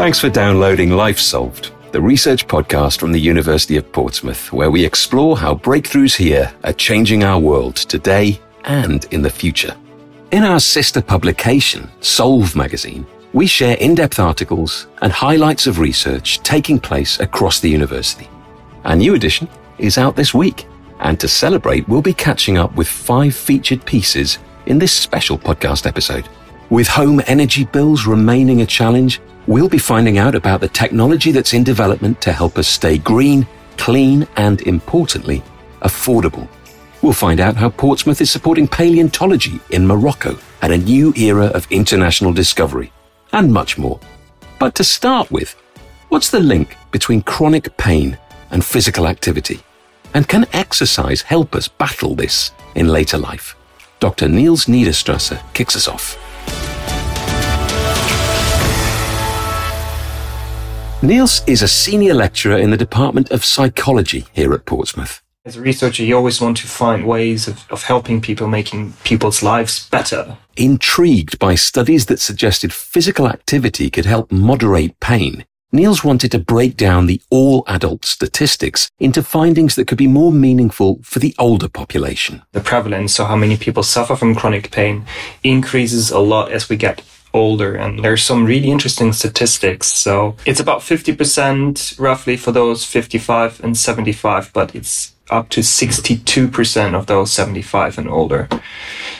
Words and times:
Thanks 0.00 0.18
for 0.18 0.30
downloading 0.30 0.90
Life 0.90 1.18
Solved, 1.18 1.72
the 1.92 2.00
research 2.00 2.46
podcast 2.48 2.98
from 2.98 3.12
the 3.12 3.20
University 3.20 3.76
of 3.76 3.92
Portsmouth, 3.92 4.52
where 4.52 4.70
we 4.70 4.84
explore 4.84 5.36
how 5.36 5.54
breakthroughs 5.54 6.16
here 6.16 6.52
are 6.64 6.72
changing 6.72 7.22
our 7.22 7.38
world 7.38 7.76
today 7.76 8.40
and 8.64 9.04
in 9.12 9.22
the 9.22 9.30
future. 9.30 9.76
In 10.30 10.42
our 10.42 10.58
sister 10.58 11.02
publication, 11.02 11.90
Solve 12.00 12.56
magazine, 12.56 13.06
we 13.32 13.46
share 13.46 13.76
in-depth 13.76 14.18
articles 14.18 14.86
and 15.02 15.12
highlights 15.12 15.66
of 15.66 15.78
research 15.78 16.40
taking 16.42 16.80
place 16.80 17.20
across 17.20 17.60
the 17.60 17.70
university. 17.70 18.28
Our 18.84 18.96
new 18.96 19.14
edition 19.14 19.48
is 19.80 19.98
out 19.98 20.16
this 20.16 20.34
week, 20.34 20.66
and 21.00 21.18
to 21.20 21.28
celebrate, 21.28 21.88
we'll 21.88 22.02
be 22.02 22.12
catching 22.12 22.58
up 22.58 22.74
with 22.76 22.88
five 22.88 23.34
featured 23.34 23.84
pieces 23.84 24.38
in 24.66 24.78
this 24.78 24.92
special 24.92 25.38
podcast 25.38 25.86
episode. 25.86 26.28
With 26.68 26.86
home 26.86 27.20
energy 27.26 27.64
bills 27.64 28.06
remaining 28.06 28.60
a 28.60 28.66
challenge, 28.66 29.20
we'll 29.46 29.68
be 29.68 29.78
finding 29.78 30.18
out 30.18 30.34
about 30.34 30.60
the 30.60 30.68
technology 30.68 31.32
that's 31.32 31.54
in 31.54 31.64
development 31.64 32.20
to 32.20 32.32
help 32.32 32.58
us 32.58 32.68
stay 32.68 32.98
green, 32.98 33.46
clean, 33.76 34.28
and 34.36 34.60
importantly, 34.62 35.42
affordable. 35.82 36.46
We'll 37.02 37.12
find 37.14 37.40
out 37.40 37.56
how 37.56 37.70
Portsmouth 37.70 38.20
is 38.20 38.30
supporting 38.30 38.68
paleontology 38.68 39.58
in 39.70 39.86
Morocco 39.86 40.38
and 40.60 40.72
a 40.72 40.78
new 40.78 41.14
era 41.16 41.46
of 41.46 41.66
international 41.70 42.32
discovery, 42.32 42.92
and 43.32 43.52
much 43.52 43.78
more. 43.78 43.98
But 44.58 44.74
to 44.74 44.84
start 44.84 45.30
with, 45.30 45.56
what's 46.10 46.30
the 46.30 46.40
link 46.40 46.76
between 46.90 47.22
chronic 47.22 47.74
pain 47.78 48.18
and 48.50 48.62
physical 48.62 49.08
activity? 49.08 49.60
And 50.14 50.26
can 50.26 50.46
exercise 50.52 51.22
help 51.22 51.54
us 51.54 51.68
battle 51.68 52.14
this 52.14 52.50
in 52.74 52.88
later 52.88 53.18
life? 53.18 53.56
Dr. 54.00 54.28
Niels 54.28 54.66
Niederstrasser 54.66 55.40
kicks 55.54 55.76
us 55.76 55.86
off. 55.86 56.16
Niels 61.02 61.42
is 61.46 61.62
a 61.62 61.68
senior 61.68 62.12
lecturer 62.12 62.58
in 62.58 62.70
the 62.70 62.76
Department 62.76 63.30
of 63.30 63.44
Psychology 63.44 64.26
here 64.32 64.52
at 64.52 64.66
Portsmouth. 64.66 65.22
As 65.46 65.56
a 65.56 65.60
researcher, 65.62 66.04
you 66.04 66.14
always 66.14 66.38
want 66.38 66.58
to 66.58 66.66
find 66.66 67.06
ways 67.06 67.48
of, 67.48 67.64
of 67.70 67.84
helping 67.84 68.20
people, 68.20 68.46
making 68.46 68.92
people's 69.04 69.42
lives 69.42 69.88
better. 69.88 70.36
Intrigued 70.58 71.38
by 71.38 71.54
studies 71.54 72.04
that 72.06 72.20
suggested 72.20 72.74
physical 72.74 73.26
activity 73.26 73.88
could 73.88 74.04
help 74.04 74.30
moderate 74.30 75.00
pain, 75.00 75.46
Niels 75.72 76.02
wanted 76.02 76.32
to 76.32 76.38
break 76.40 76.76
down 76.76 77.06
the 77.06 77.20
all 77.30 77.62
adult 77.68 78.04
statistics 78.04 78.90
into 78.98 79.22
findings 79.22 79.76
that 79.76 79.86
could 79.86 79.98
be 79.98 80.08
more 80.08 80.32
meaningful 80.32 80.98
for 81.04 81.20
the 81.20 81.32
older 81.38 81.68
population. 81.68 82.42
The 82.50 82.60
prevalence, 82.60 83.14
so 83.14 83.24
how 83.24 83.36
many 83.36 83.56
people 83.56 83.84
suffer 83.84 84.16
from 84.16 84.34
chronic 84.34 84.72
pain, 84.72 85.04
increases 85.44 86.10
a 86.10 86.18
lot 86.18 86.50
as 86.50 86.68
we 86.68 86.76
get 86.76 87.02
older 87.32 87.76
and 87.76 88.02
there's 88.02 88.24
some 88.24 88.44
really 88.44 88.72
interesting 88.72 89.12
statistics 89.12 89.86
so 89.86 90.34
it's 90.44 90.58
about 90.58 90.80
50% 90.80 92.00
roughly 92.00 92.36
for 92.36 92.50
those 92.50 92.84
55 92.84 93.62
and 93.62 93.78
75 93.78 94.52
but 94.52 94.74
it's 94.74 95.14
up 95.30 95.48
to 95.50 95.60
62% 95.60 96.94
of 96.94 97.06
those 97.06 97.32
75 97.32 97.98
and 97.98 98.08
older. 98.08 98.48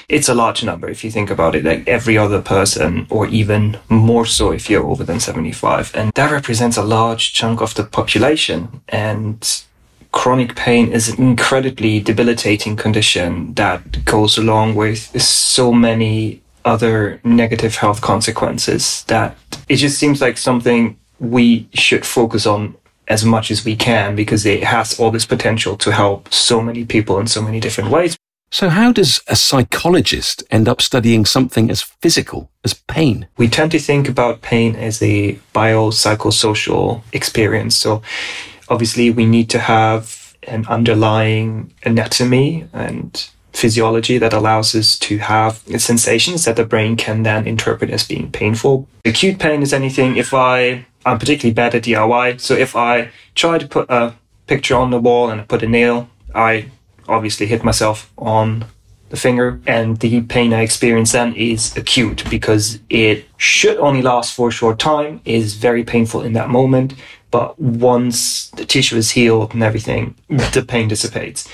It's 0.08 0.28
a 0.28 0.34
large 0.34 0.64
number 0.64 0.88
if 0.88 1.04
you 1.04 1.10
think 1.10 1.30
about 1.30 1.54
it 1.54 1.64
like 1.64 1.86
every 1.86 2.18
other 2.18 2.42
person 2.42 3.06
or 3.10 3.26
even 3.28 3.78
more 3.88 4.26
so 4.26 4.50
if 4.50 4.68
you're 4.68 4.84
over 4.84 5.04
than 5.04 5.20
75 5.20 5.92
and 5.94 6.12
that 6.14 6.32
represents 6.32 6.76
a 6.76 6.82
large 6.82 7.32
chunk 7.32 7.60
of 7.60 7.74
the 7.74 7.84
population. 7.84 8.82
And 8.88 9.62
chronic 10.12 10.56
pain 10.56 10.92
is 10.92 11.08
an 11.08 11.22
incredibly 11.22 12.00
debilitating 12.00 12.76
condition 12.76 13.54
that 13.54 14.04
goes 14.04 14.36
along 14.36 14.74
with 14.74 15.20
so 15.22 15.72
many 15.72 16.42
other 16.64 17.20
negative 17.24 17.76
health 17.76 18.00
consequences 18.00 19.04
that 19.04 19.36
it 19.68 19.76
just 19.76 19.98
seems 19.98 20.20
like 20.20 20.36
something 20.36 20.98
we 21.20 21.68
should 21.74 22.04
focus 22.04 22.46
on 22.46 22.74
as 23.10 23.24
much 23.24 23.50
as 23.50 23.64
we 23.64 23.76
can 23.76 24.14
because 24.14 24.46
it 24.46 24.62
has 24.62 24.98
all 24.98 25.10
this 25.10 25.26
potential 25.26 25.76
to 25.76 25.90
help 25.90 26.32
so 26.32 26.62
many 26.62 26.84
people 26.84 27.18
in 27.18 27.26
so 27.26 27.42
many 27.42 27.60
different 27.60 27.90
ways. 27.90 28.16
So, 28.52 28.68
how 28.68 28.92
does 28.92 29.20
a 29.28 29.36
psychologist 29.36 30.42
end 30.50 30.68
up 30.68 30.80
studying 30.80 31.24
something 31.24 31.70
as 31.70 31.82
physical 31.82 32.50
as 32.64 32.74
pain? 32.74 33.28
We 33.36 33.48
tend 33.48 33.72
to 33.72 33.78
think 33.78 34.08
about 34.08 34.42
pain 34.42 34.74
as 34.74 35.02
a 35.02 35.38
biopsychosocial 35.54 37.02
experience. 37.12 37.76
So, 37.76 38.02
obviously, 38.68 39.10
we 39.10 39.26
need 39.26 39.50
to 39.50 39.58
have 39.58 40.36
an 40.44 40.66
underlying 40.66 41.72
anatomy 41.84 42.66
and 42.72 43.30
physiology 43.52 44.18
that 44.18 44.32
allows 44.32 44.74
us 44.74 44.98
to 44.98 45.18
have 45.18 45.62
sensations 45.78 46.44
that 46.44 46.56
the 46.56 46.64
brain 46.64 46.96
can 46.96 47.22
then 47.22 47.46
interpret 47.46 47.90
as 47.90 48.06
being 48.06 48.30
painful. 48.30 48.88
Acute 49.04 49.38
pain 49.38 49.62
is 49.62 49.72
anything 49.72 50.16
if 50.16 50.32
I, 50.32 50.86
I'm 51.04 51.18
particularly 51.18 51.54
bad 51.54 51.74
at 51.74 51.84
DIY. 51.84 52.40
So 52.40 52.54
if 52.54 52.76
I 52.76 53.10
try 53.34 53.58
to 53.58 53.66
put 53.66 53.90
a 53.90 54.14
picture 54.46 54.76
on 54.76 54.90
the 54.90 55.00
wall 55.00 55.30
and 55.30 55.46
put 55.48 55.62
a 55.62 55.68
nail, 55.68 56.08
I 56.34 56.66
obviously 57.08 57.46
hit 57.46 57.64
myself 57.64 58.10
on 58.16 58.66
the 59.10 59.16
finger 59.16 59.60
and 59.66 59.98
the 59.98 60.22
pain 60.22 60.52
I 60.52 60.62
experience 60.62 61.12
then 61.12 61.34
is 61.34 61.76
acute 61.76 62.24
because 62.30 62.78
it 62.88 63.26
should 63.36 63.76
only 63.78 64.02
last 64.02 64.34
for 64.34 64.48
a 64.48 64.52
short 64.52 64.78
time, 64.78 65.20
is 65.24 65.54
very 65.54 65.84
painful 65.84 66.22
in 66.22 66.32
that 66.34 66.48
moment. 66.48 66.94
But 67.30 67.58
once 67.60 68.50
the 68.50 68.64
tissue 68.64 68.96
is 68.96 69.10
healed 69.12 69.52
and 69.52 69.62
everything, 69.62 70.14
the 70.28 70.64
pain 70.66 70.88
dissipates. 70.88 71.48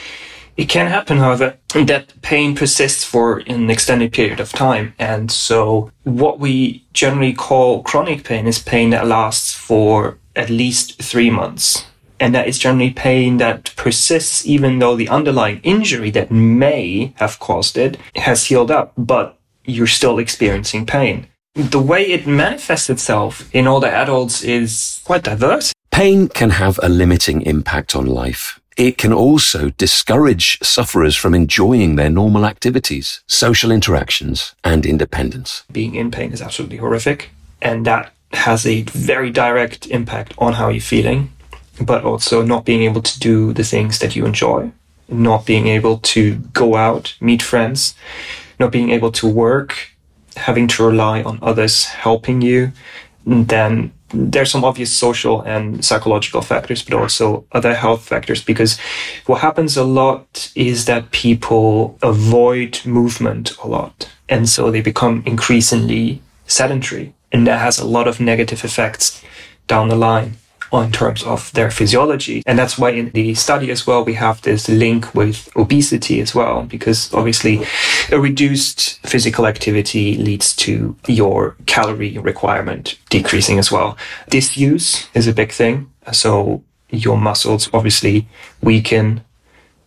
It 0.57 0.71
can 0.71 0.87
happen, 0.87 1.19
however, 1.19 1.59
that 1.75 2.21
pain 2.23 2.55
persists 2.57 3.05
for 3.05 3.39
an 3.47 3.69
extended 3.69 4.13
period 4.13 4.41
of 4.41 4.53
time. 4.53 4.95
And 4.99 5.31
so 5.31 5.91
what 6.05 6.41
we 6.41 6.87
generally 6.95 7.35
call 7.35 7.83
chronic 7.83 8.25
pain 8.25 8.47
is 8.47 8.59
pain 8.59 8.91
that 8.91 9.07
lasts 9.07 9.55
for 9.55 10.19
at 10.35 10.49
least 10.49 11.03
three 11.03 11.31
months. 11.31 11.87
And 12.19 12.35
that 12.35 12.49
is 12.49 12.59
generally 12.59 12.91
pain 12.91 13.37
that 13.37 13.75
persists 13.77 14.47
even 14.47 14.79
though 14.79 14.97
the 14.97 15.11
underlying 15.11 15.61
injury 15.63 16.11
that 16.13 16.31
may 16.31 17.13
have 17.17 17.39
caused 17.39 17.77
it 17.77 17.99
has 18.15 18.47
healed 18.47 18.71
up, 18.71 18.95
but 18.97 19.39
you're 19.67 19.87
still 19.87 20.19
experiencing 20.19 20.87
pain. 20.87 21.27
The 21.55 21.81
way 21.81 22.07
it 22.07 22.27
manifests 22.27 22.89
itself 22.89 23.55
in 23.55 23.67
older 23.67 23.89
adults 23.89 24.43
is 24.43 25.03
quite 25.05 25.25
diverse. 25.25 25.75
Pain 25.91 26.29
can 26.29 26.51
have 26.51 26.81
a 26.83 26.89
limiting 26.89 27.43
impact 27.43 27.95
on 27.97 28.07
life. 28.07 28.61
It 28.77 28.99
can 28.99 29.13
also 29.13 29.71
discourage 29.71 30.59
sufferers 30.63 31.17
from 31.17 31.35
enjoying 31.35 31.97
their 31.97 32.11
normal 32.11 32.45
activities, 32.45 33.23
social 33.27 33.71
interactions, 33.71 34.55
and 34.63 34.85
independence. 34.85 35.65
Being 35.73 35.95
in 35.95 36.11
pain 36.11 36.31
is 36.33 36.43
absolutely 36.43 36.77
horrific, 36.77 37.31
and 37.63 37.87
that 37.87 38.13
has 38.33 38.67
a 38.67 38.83
very 38.83 39.31
direct 39.31 39.87
impact 39.87 40.35
on 40.37 40.53
how 40.55 40.69
you're 40.69 40.83
feeling, 40.83 41.33
but 41.81 42.05
also 42.05 42.43
not 42.43 42.67
being 42.67 42.83
able 42.83 43.01
to 43.01 43.19
do 43.19 43.55
the 43.55 43.65
things 43.65 43.99
that 44.01 44.15
you 44.15 44.27
enjoy, 44.27 44.71
not 45.09 45.47
being 45.47 45.69
able 45.69 45.97
to 45.99 46.35
go 46.53 46.77
out, 46.77 47.17
meet 47.19 47.43
friends, 47.43 47.95
not 48.61 48.73
being 48.73 48.91
able 48.91 49.13
to 49.13 49.27
work, 49.27 49.91
having 50.37 50.69
to 50.69 50.87
rely 50.87 51.23
on 51.23 51.39
others 51.41 51.85
helping 51.85 52.43
you, 52.43 52.73
then 53.27 53.93
there's 54.11 54.51
some 54.53 54.65
obvious 54.65 54.93
social 54.93 55.43
and 55.43 55.85
psychological 55.85 56.41
factors, 56.41 56.83
but 56.83 56.95
also 56.95 57.45
other 57.53 57.75
health 57.75 58.03
factors. 58.03 58.43
Because 58.43 58.79
what 59.27 59.41
happens 59.41 59.77
a 59.77 59.85
lot 59.85 60.53
is 60.55 60.85
that 60.85 61.11
people 61.11 61.99
avoid 62.03 62.81
movement 62.87 63.57
a 63.63 63.67
lot. 63.67 64.09
And 64.29 64.49
so 64.49 64.71
they 64.71 64.81
become 64.81 65.23
increasingly 65.27 66.23
sedentary. 66.47 67.15
And 67.33 67.47
that 67.47 67.59
has 67.59 67.79
a 67.79 67.87
lot 67.87 68.07
of 68.07 68.21
negative 68.21 68.65
effects 68.65 69.23
down 69.67 69.89
the 69.89 69.97
line 69.97 70.37
in 70.73 70.93
terms 70.93 71.23
of 71.23 71.53
their 71.53 71.71
physiology. 71.71 72.43
And 72.47 72.59
that's 72.59 72.79
why 72.79 72.91
in 72.91 73.11
the 73.11 73.35
study 73.35 73.71
as 73.71 73.87
well, 73.87 74.05
we 74.05 74.15
have 74.15 74.43
this 74.43 74.69
link 74.69 75.15
with 75.15 75.49
obesity 75.57 76.21
as 76.21 76.35
well, 76.35 76.63
because 76.63 77.13
obviously 77.15 77.65
a 78.11 78.21
reduced 78.21 78.99
physical 79.07 79.47
activity 79.47 80.17
leads 80.17 80.55
to 80.57 80.97
your 81.07 81.57
calorie 81.67 82.19
requirement 82.19 82.99
decreasing 83.11 83.59
as 83.59 83.71
well. 83.71 83.97
Disuse 84.29 85.09
is 85.15 85.27
a 85.27 85.33
big 85.33 85.53
thing. 85.53 85.91
So 86.13 86.63
your 86.91 87.17
muscles 87.17 87.69
obviously 87.73 88.29
weaken 88.63 89.23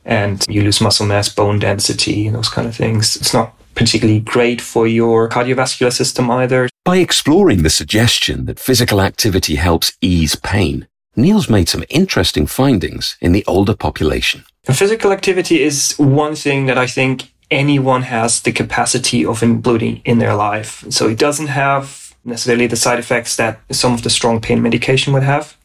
and 0.05 0.45
you 0.49 0.63
lose 0.63 0.81
muscle 0.81 1.05
mass, 1.05 1.29
bone 1.29 1.59
density, 1.59 2.29
those 2.29 2.49
kind 2.49 2.67
of 2.67 2.75
things. 2.75 3.15
It's 3.15 3.33
not 3.33 3.53
particularly 3.75 4.19
great 4.19 4.59
for 4.59 4.87
your 4.87 5.29
cardiovascular 5.29 5.93
system 5.93 6.29
either. 6.31 6.67
By 6.89 6.97
exploring 6.97 7.61
the 7.61 7.69
suggestion 7.69 8.45
that 8.45 8.57
physical 8.57 8.99
activity 8.99 9.57
helps 9.57 9.95
ease 10.01 10.35
pain, 10.35 10.87
Niels 11.15 11.47
made 11.47 11.69
some 11.69 11.83
interesting 11.87 12.47
findings 12.47 13.15
in 13.21 13.31
the 13.31 13.45
older 13.45 13.75
population. 13.75 14.43
Physical 14.63 15.11
activity 15.11 15.61
is 15.61 15.93
one 15.99 16.33
thing 16.33 16.65
that 16.65 16.79
I 16.79 16.87
think 16.87 17.31
anyone 17.51 18.01
has 18.01 18.41
the 18.41 18.51
capacity 18.51 19.23
of 19.23 19.43
including 19.43 20.01
in 20.03 20.17
their 20.17 20.33
life. 20.33 20.83
So 20.89 21.07
it 21.07 21.19
doesn't 21.19 21.49
have 21.49 22.15
necessarily 22.25 22.65
the 22.65 22.75
side 22.75 22.97
effects 22.97 23.35
that 23.35 23.59
some 23.69 23.93
of 23.93 24.01
the 24.01 24.09
strong 24.09 24.41
pain 24.41 24.59
medication 24.59 25.13
would 25.13 25.21
have. 25.21 25.55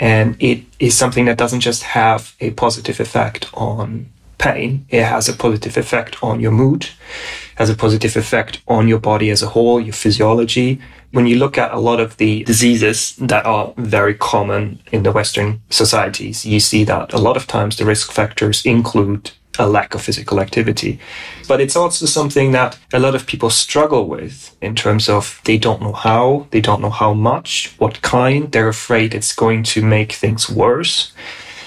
And 0.00 0.36
it 0.42 0.64
is 0.78 0.96
something 0.96 1.26
that 1.26 1.36
doesn't 1.36 1.60
just 1.60 1.82
have 1.82 2.34
a 2.40 2.52
positive 2.52 2.98
effect 2.98 3.50
on 3.52 4.06
pain, 4.38 4.86
it 4.88 5.04
has 5.04 5.28
a 5.28 5.32
positive 5.32 5.76
effect 5.76 6.22
on 6.22 6.40
your 6.40 6.52
mood, 6.52 6.88
has 7.56 7.70
a 7.70 7.74
positive 7.74 8.16
effect 8.16 8.62
on 8.68 8.88
your 8.88 8.98
body 8.98 9.30
as 9.30 9.42
a 9.42 9.48
whole, 9.48 9.80
your 9.80 9.92
physiology. 9.92 10.80
When 11.12 11.26
you 11.26 11.36
look 11.36 11.56
at 11.56 11.72
a 11.72 11.78
lot 11.78 12.00
of 12.00 12.16
the 12.18 12.44
diseases 12.44 13.16
that 13.16 13.46
are 13.46 13.72
very 13.76 14.14
common 14.14 14.80
in 14.92 15.02
the 15.02 15.12
Western 15.12 15.60
societies, 15.70 16.44
you 16.44 16.60
see 16.60 16.84
that 16.84 17.12
a 17.12 17.18
lot 17.18 17.36
of 17.36 17.46
times 17.46 17.76
the 17.76 17.84
risk 17.84 18.12
factors 18.12 18.64
include 18.66 19.30
a 19.58 19.66
lack 19.66 19.94
of 19.94 20.02
physical 20.02 20.40
activity. 20.40 20.98
But 21.48 21.60
it's 21.60 21.76
also 21.76 22.06
something 22.06 22.52
that 22.52 22.78
a 22.92 22.98
lot 22.98 23.14
of 23.14 23.26
people 23.26 23.50
struggle 23.50 24.06
with 24.06 24.54
in 24.60 24.74
terms 24.74 25.08
of 25.08 25.40
they 25.44 25.58
don't 25.58 25.80
know 25.80 25.92
how, 25.92 26.46
they 26.50 26.60
don't 26.60 26.82
know 26.82 26.90
how 26.90 27.14
much, 27.14 27.74
what 27.78 28.02
kind, 28.02 28.52
they're 28.52 28.68
afraid 28.68 29.14
it's 29.14 29.34
going 29.34 29.62
to 29.62 29.82
make 29.82 30.12
things 30.12 30.50
worse. 30.50 31.12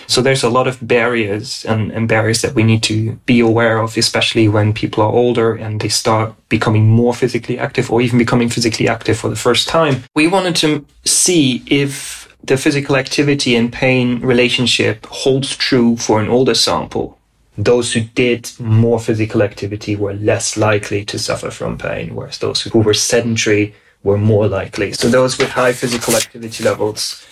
So 0.10 0.24
there's 0.24 0.44
a 0.44 0.50
lot 0.50 0.68
of 0.68 0.80
barriers 0.82 1.64
and, 1.66 1.92
and 1.92 2.08
barriers 2.08 2.42
that 2.42 2.56
we 2.56 2.64
need 2.64 2.82
to 2.84 3.14
be 3.28 3.40
aware 3.40 3.78
of, 3.78 3.96
especially 3.96 4.48
when 4.48 4.74
people 4.74 5.04
are 5.04 5.12
older 5.12 5.54
and 5.54 5.80
they 5.80 5.90
start 5.90 6.34
becoming 6.50 6.90
more 6.90 7.14
physically 7.14 7.60
active 7.60 7.92
or 7.92 8.02
even 8.02 8.18
becoming 8.18 8.50
physically 8.50 8.88
active 8.88 9.20
for 9.20 9.30
the 9.30 9.36
first 9.36 9.68
time. 9.68 10.04
We 10.16 10.28
wanted 10.28 10.56
to 10.58 10.84
see 11.06 11.62
if 11.68 12.28
the 12.44 12.58
physical 12.58 12.96
activity 12.96 13.56
and 13.56 13.72
pain 13.72 14.20
relationship 14.22 15.06
holds 15.06 15.56
true 15.56 15.96
for 15.98 16.20
an 16.20 16.28
older 16.28 16.56
sample. 16.56 17.20
Those 17.56 17.94
who 17.94 18.02
did 18.02 18.50
more 18.60 19.00
physical 19.00 19.44
activity 19.44 19.96
were 19.96 20.14
less 20.14 20.58
likely 20.58 21.06
to 21.06 21.20
suffer 21.20 21.52
from 21.52 21.78
pain, 21.78 22.16
whereas 22.16 22.40
those 22.40 22.62
who 22.64 22.80
were 22.80 22.96
sedentary 22.96 23.76
were 24.02 24.18
more 24.18 24.48
likely. 24.48 24.92
So 24.94 25.08
those 25.08 25.38
with 25.38 25.50
high 25.50 25.74
physical 25.74 26.16
activity 26.16 26.64
levels 26.64 27.24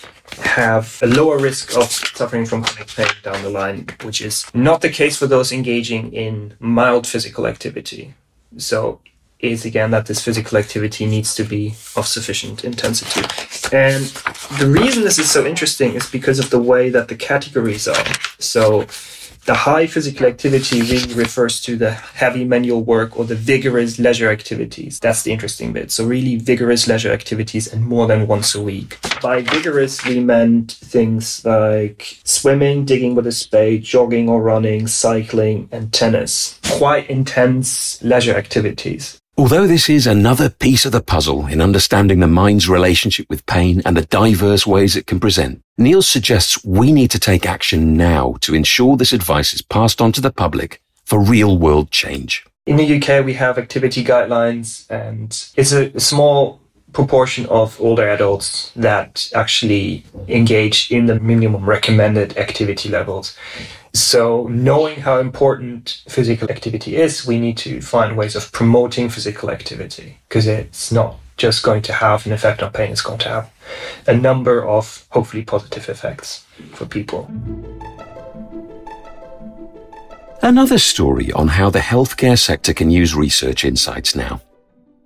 have 0.42 0.98
a 1.02 1.06
lower 1.06 1.38
risk 1.38 1.76
of 1.76 1.90
suffering 1.90 2.46
from 2.46 2.62
chronic 2.62 2.88
pain 2.88 3.08
down 3.22 3.42
the 3.42 3.50
line, 3.50 3.86
which 4.02 4.20
is 4.20 4.44
not 4.54 4.80
the 4.80 4.90
case 4.90 5.16
for 5.16 5.26
those 5.26 5.52
engaging 5.52 6.12
in 6.12 6.54
mild 6.60 7.06
physical 7.06 7.46
activity. 7.46 8.14
So 8.56 9.00
is 9.38 9.64
again 9.64 9.92
that 9.92 10.06
this 10.06 10.22
physical 10.24 10.58
activity 10.58 11.06
needs 11.06 11.34
to 11.36 11.44
be 11.44 11.68
of 11.94 12.06
sufficient 12.06 12.64
intensity. 12.64 13.20
And 13.72 14.04
the 14.58 14.66
reason 14.68 15.04
this 15.04 15.18
is 15.18 15.30
so 15.30 15.46
interesting 15.46 15.94
is 15.94 16.10
because 16.10 16.38
of 16.38 16.50
the 16.50 16.58
way 16.58 16.90
that 16.90 17.08
the 17.08 17.14
categories 17.14 17.86
are. 17.86 18.04
So 18.38 18.86
the 19.48 19.54
high 19.54 19.86
physical 19.86 20.26
activity 20.26 20.82
really 20.82 21.14
refers 21.14 21.58
to 21.62 21.74
the 21.74 21.92
heavy 21.92 22.44
manual 22.44 22.82
work 22.82 23.18
or 23.18 23.24
the 23.24 23.34
vigorous 23.34 23.98
leisure 23.98 24.30
activities. 24.30 25.00
That's 25.00 25.22
the 25.22 25.32
interesting 25.32 25.72
bit. 25.72 25.90
So 25.90 26.04
really 26.04 26.36
vigorous 26.36 26.86
leisure 26.86 27.12
activities 27.12 27.66
and 27.66 27.86
more 27.86 28.06
than 28.06 28.26
once 28.26 28.54
a 28.54 28.60
week. 28.60 28.98
By 29.22 29.40
vigorous, 29.40 30.04
we 30.04 30.20
meant 30.20 30.72
things 30.72 31.42
like 31.46 32.18
swimming, 32.24 32.84
digging 32.84 33.14
with 33.14 33.26
a 33.26 33.32
spade, 33.32 33.84
jogging 33.84 34.28
or 34.28 34.42
running, 34.42 34.86
cycling, 34.86 35.70
and 35.72 35.94
tennis. 35.94 36.60
Quite 36.68 37.08
intense 37.08 38.02
leisure 38.02 38.36
activities. 38.36 39.18
Although 39.38 39.68
this 39.68 39.88
is 39.88 40.04
another 40.04 40.50
piece 40.50 40.84
of 40.84 40.90
the 40.90 41.00
puzzle 41.00 41.46
in 41.46 41.60
understanding 41.60 42.18
the 42.18 42.26
mind's 42.26 42.68
relationship 42.68 43.30
with 43.30 43.46
pain 43.46 43.80
and 43.86 43.96
the 43.96 44.02
diverse 44.02 44.66
ways 44.66 44.96
it 44.96 45.06
can 45.06 45.20
present, 45.20 45.62
Neil 45.76 46.02
suggests 46.02 46.64
we 46.64 46.90
need 46.90 47.12
to 47.12 47.20
take 47.20 47.46
action 47.46 47.96
now 47.96 48.34
to 48.40 48.56
ensure 48.56 48.96
this 48.96 49.12
advice 49.12 49.54
is 49.54 49.62
passed 49.62 50.00
on 50.00 50.10
to 50.10 50.20
the 50.20 50.32
public 50.32 50.82
for 51.04 51.20
real 51.20 51.56
world 51.56 51.92
change. 51.92 52.44
In 52.66 52.78
the 52.78 52.96
UK, 52.96 53.24
we 53.24 53.34
have 53.34 53.58
activity 53.58 54.02
guidelines 54.02 54.90
and 54.90 55.28
it's 55.56 55.70
a 55.70 56.00
small 56.00 56.60
proportion 56.92 57.46
of 57.46 57.80
older 57.80 58.08
adults 58.08 58.72
that 58.74 59.30
actually 59.36 60.04
engage 60.26 60.90
in 60.90 61.06
the 61.06 61.20
minimum 61.20 61.64
recommended 61.64 62.36
activity 62.36 62.88
levels. 62.88 63.36
So, 63.98 64.46
knowing 64.46 65.00
how 65.00 65.18
important 65.18 66.02
physical 66.08 66.48
activity 66.50 66.96
is, 66.96 67.26
we 67.26 67.40
need 67.40 67.58
to 67.58 67.80
find 67.80 68.16
ways 68.16 68.36
of 68.36 68.52
promoting 68.52 69.08
physical 69.08 69.50
activity 69.50 70.18
because 70.28 70.46
it's 70.46 70.92
not 70.92 71.16
just 71.36 71.64
going 71.64 71.82
to 71.82 71.92
have 71.92 72.24
an 72.24 72.32
effect 72.32 72.62
on 72.62 72.70
pain, 72.70 72.92
it's 72.92 73.02
going 73.02 73.18
to 73.18 73.28
have 73.28 73.50
a 74.06 74.16
number 74.16 74.64
of 74.64 75.04
hopefully 75.10 75.42
positive 75.42 75.88
effects 75.88 76.46
for 76.74 76.86
people. 76.86 77.28
Another 80.42 80.78
story 80.78 81.32
on 81.32 81.48
how 81.48 81.68
the 81.68 81.80
healthcare 81.80 82.38
sector 82.38 82.72
can 82.72 82.90
use 82.90 83.16
research 83.16 83.64
insights 83.64 84.14
now. 84.14 84.40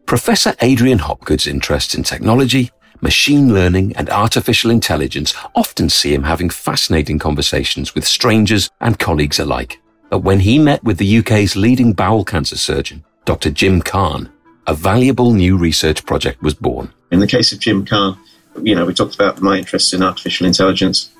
Professor 0.04 0.54
Adrian 0.60 0.98
Hopgood's 0.98 1.46
interests 1.46 1.94
in 1.94 2.02
technology, 2.02 2.70
machine 3.02 3.52
learning 3.52 3.94
and 3.96 4.08
artificial 4.08 4.70
intelligence 4.70 5.34
often 5.54 5.90
see 5.90 6.14
him 6.14 6.22
having 6.22 6.48
fascinating 6.48 7.18
conversations 7.18 7.94
with 7.94 8.06
strangers 8.06 8.70
and 8.80 8.98
colleagues 8.98 9.38
alike. 9.38 9.78
But 10.08 10.20
when 10.20 10.40
he 10.40 10.58
met 10.58 10.82
with 10.84 10.98
the 10.98 11.18
UK's 11.18 11.56
leading 11.56 11.92
bowel 11.92 12.24
cancer 12.24 12.56
surgeon, 12.56 13.04
Dr. 13.24 13.50
Jim 13.50 13.82
Khan, 13.82 14.30
a 14.66 14.74
valuable 14.74 15.32
new 15.32 15.56
research 15.56 16.06
project 16.06 16.42
was 16.42 16.54
born. 16.54 16.92
In 17.10 17.18
the 17.18 17.26
case 17.26 17.52
of 17.52 17.58
Jim 17.58 17.84
Khan, 17.84 18.18
you 18.62 18.74
know, 18.74 18.86
we 18.86 18.94
talked 18.94 19.14
about 19.14 19.40
my 19.40 19.58
interest 19.58 19.92
in 19.92 20.02
artificial 20.02 20.46
intelligence, 20.46 21.10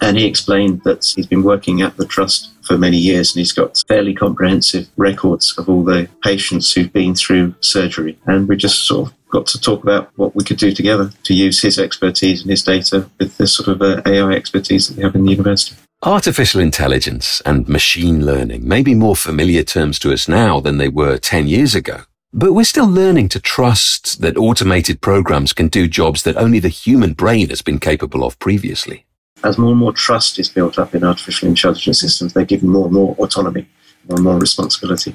and 0.00 0.16
he 0.16 0.26
explained 0.26 0.82
that 0.84 1.04
he's 1.04 1.26
been 1.26 1.42
working 1.42 1.82
at 1.82 1.96
the 1.96 2.06
trust 2.06 2.50
for 2.62 2.76
many 2.78 2.96
years 2.96 3.32
and 3.32 3.40
he's 3.40 3.52
got 3.52 3.82
fairly 3.88 4.14
comprehensive 4.14 4.88
records 4.96 5.56
of 5.58 5.68
all 5.68 5.84
the 5.84 6.08
patients 6.22 6.72
who've 6.72 6.92
been 6.92 7.14
through 7.14 7.54
surgery. 7.60 8.18
And 8.26 8.48
we 8.48 8.56
just 8.56 8.86
sort 8.86 9.08
of 9.08 9.14
got 9.32 9.46
to 9.46 9.60
talk 9.60 9.82
about 9.82 10.10
what 10.16 10.36
we 10.36 10.44
could 10.44 10.58
do 10.58 10.70
together 10.72 11.10
to 11.24 11.34
use 11.34 11.60
his 11.60 11.78
expertise 11.78 12.42
and 12.42 12.50
his 12.50 12.62
data 12.62 13.08
with 13.18 13.36
the 13.38 13.46
sort 13.46 13.68
of 13.68 13.82
uh, 13.82 14.02
AI 14.06 14.32
expertise 14.32 14.88
that 14.88 14.96
we 14.98 15.02
have 15.02 15.16
in 15.16 15.24
the 15.24 15.30
university. 15.30 15.74
Artificial 16.04 16.60
intelligence 16.60 17.40
and 17.46 17.68
machine 17.68 18.24
learning 18.26 18.68
may 18.68 18.82
be 18.82 18.94
more 18.94 19.16
familiar 19.16 19.62
terms 19.62 19.98
to 20.00 20.12
us 20.12 20.28
now 20.28 20.60
than 20.60 20.76
they 20.76 20.88
were 20.88 21.16
10 21.16 21.48
years 21.48 21.74
ago. 21.74 22.02
But 22.32 22.52
we're 22.52 22.64
still 22.64 22.88
learning 22.88 23.30
to 23.30 23.40
trust 23.40 24.20
that 24.20 24.36
automated 24.36 25.00
programs 25.00 25.52
can 25.52 25.68
do 25.68 25.88
jobs 25.88 26.22
that 26.24 26.36
only 26.36 26.58
the 26.58 26.68
human 26.68 27.14
brain 27.14 27.48
has 27.48 27.62
been 27.62 27.78
capable 27.78 28.24
of 28.24 28.38
previously. 28.38 29.06
As 29.44 29.58
more 29.58 29.70
and 29.70 29.78
more 29.78 29.92
trust 29.92 30.38
is 30.38 30.48
built 30.48 30.78
up 30.78 30.94
in 30.94 31.04
artificial 31.04 31.48
intelligence 31.48 32.00
systems, 32.00 32.32
they're 32.32 32.44
given 32.44 32.68
more 32.68 32.84
and 32.84 32.94
more 32.94 33.14
autonomy, 33.18 33.68
more 34.08 34.16
and 34.16 34.24
more 34.24 34.38
responsibility. 34.38 35.14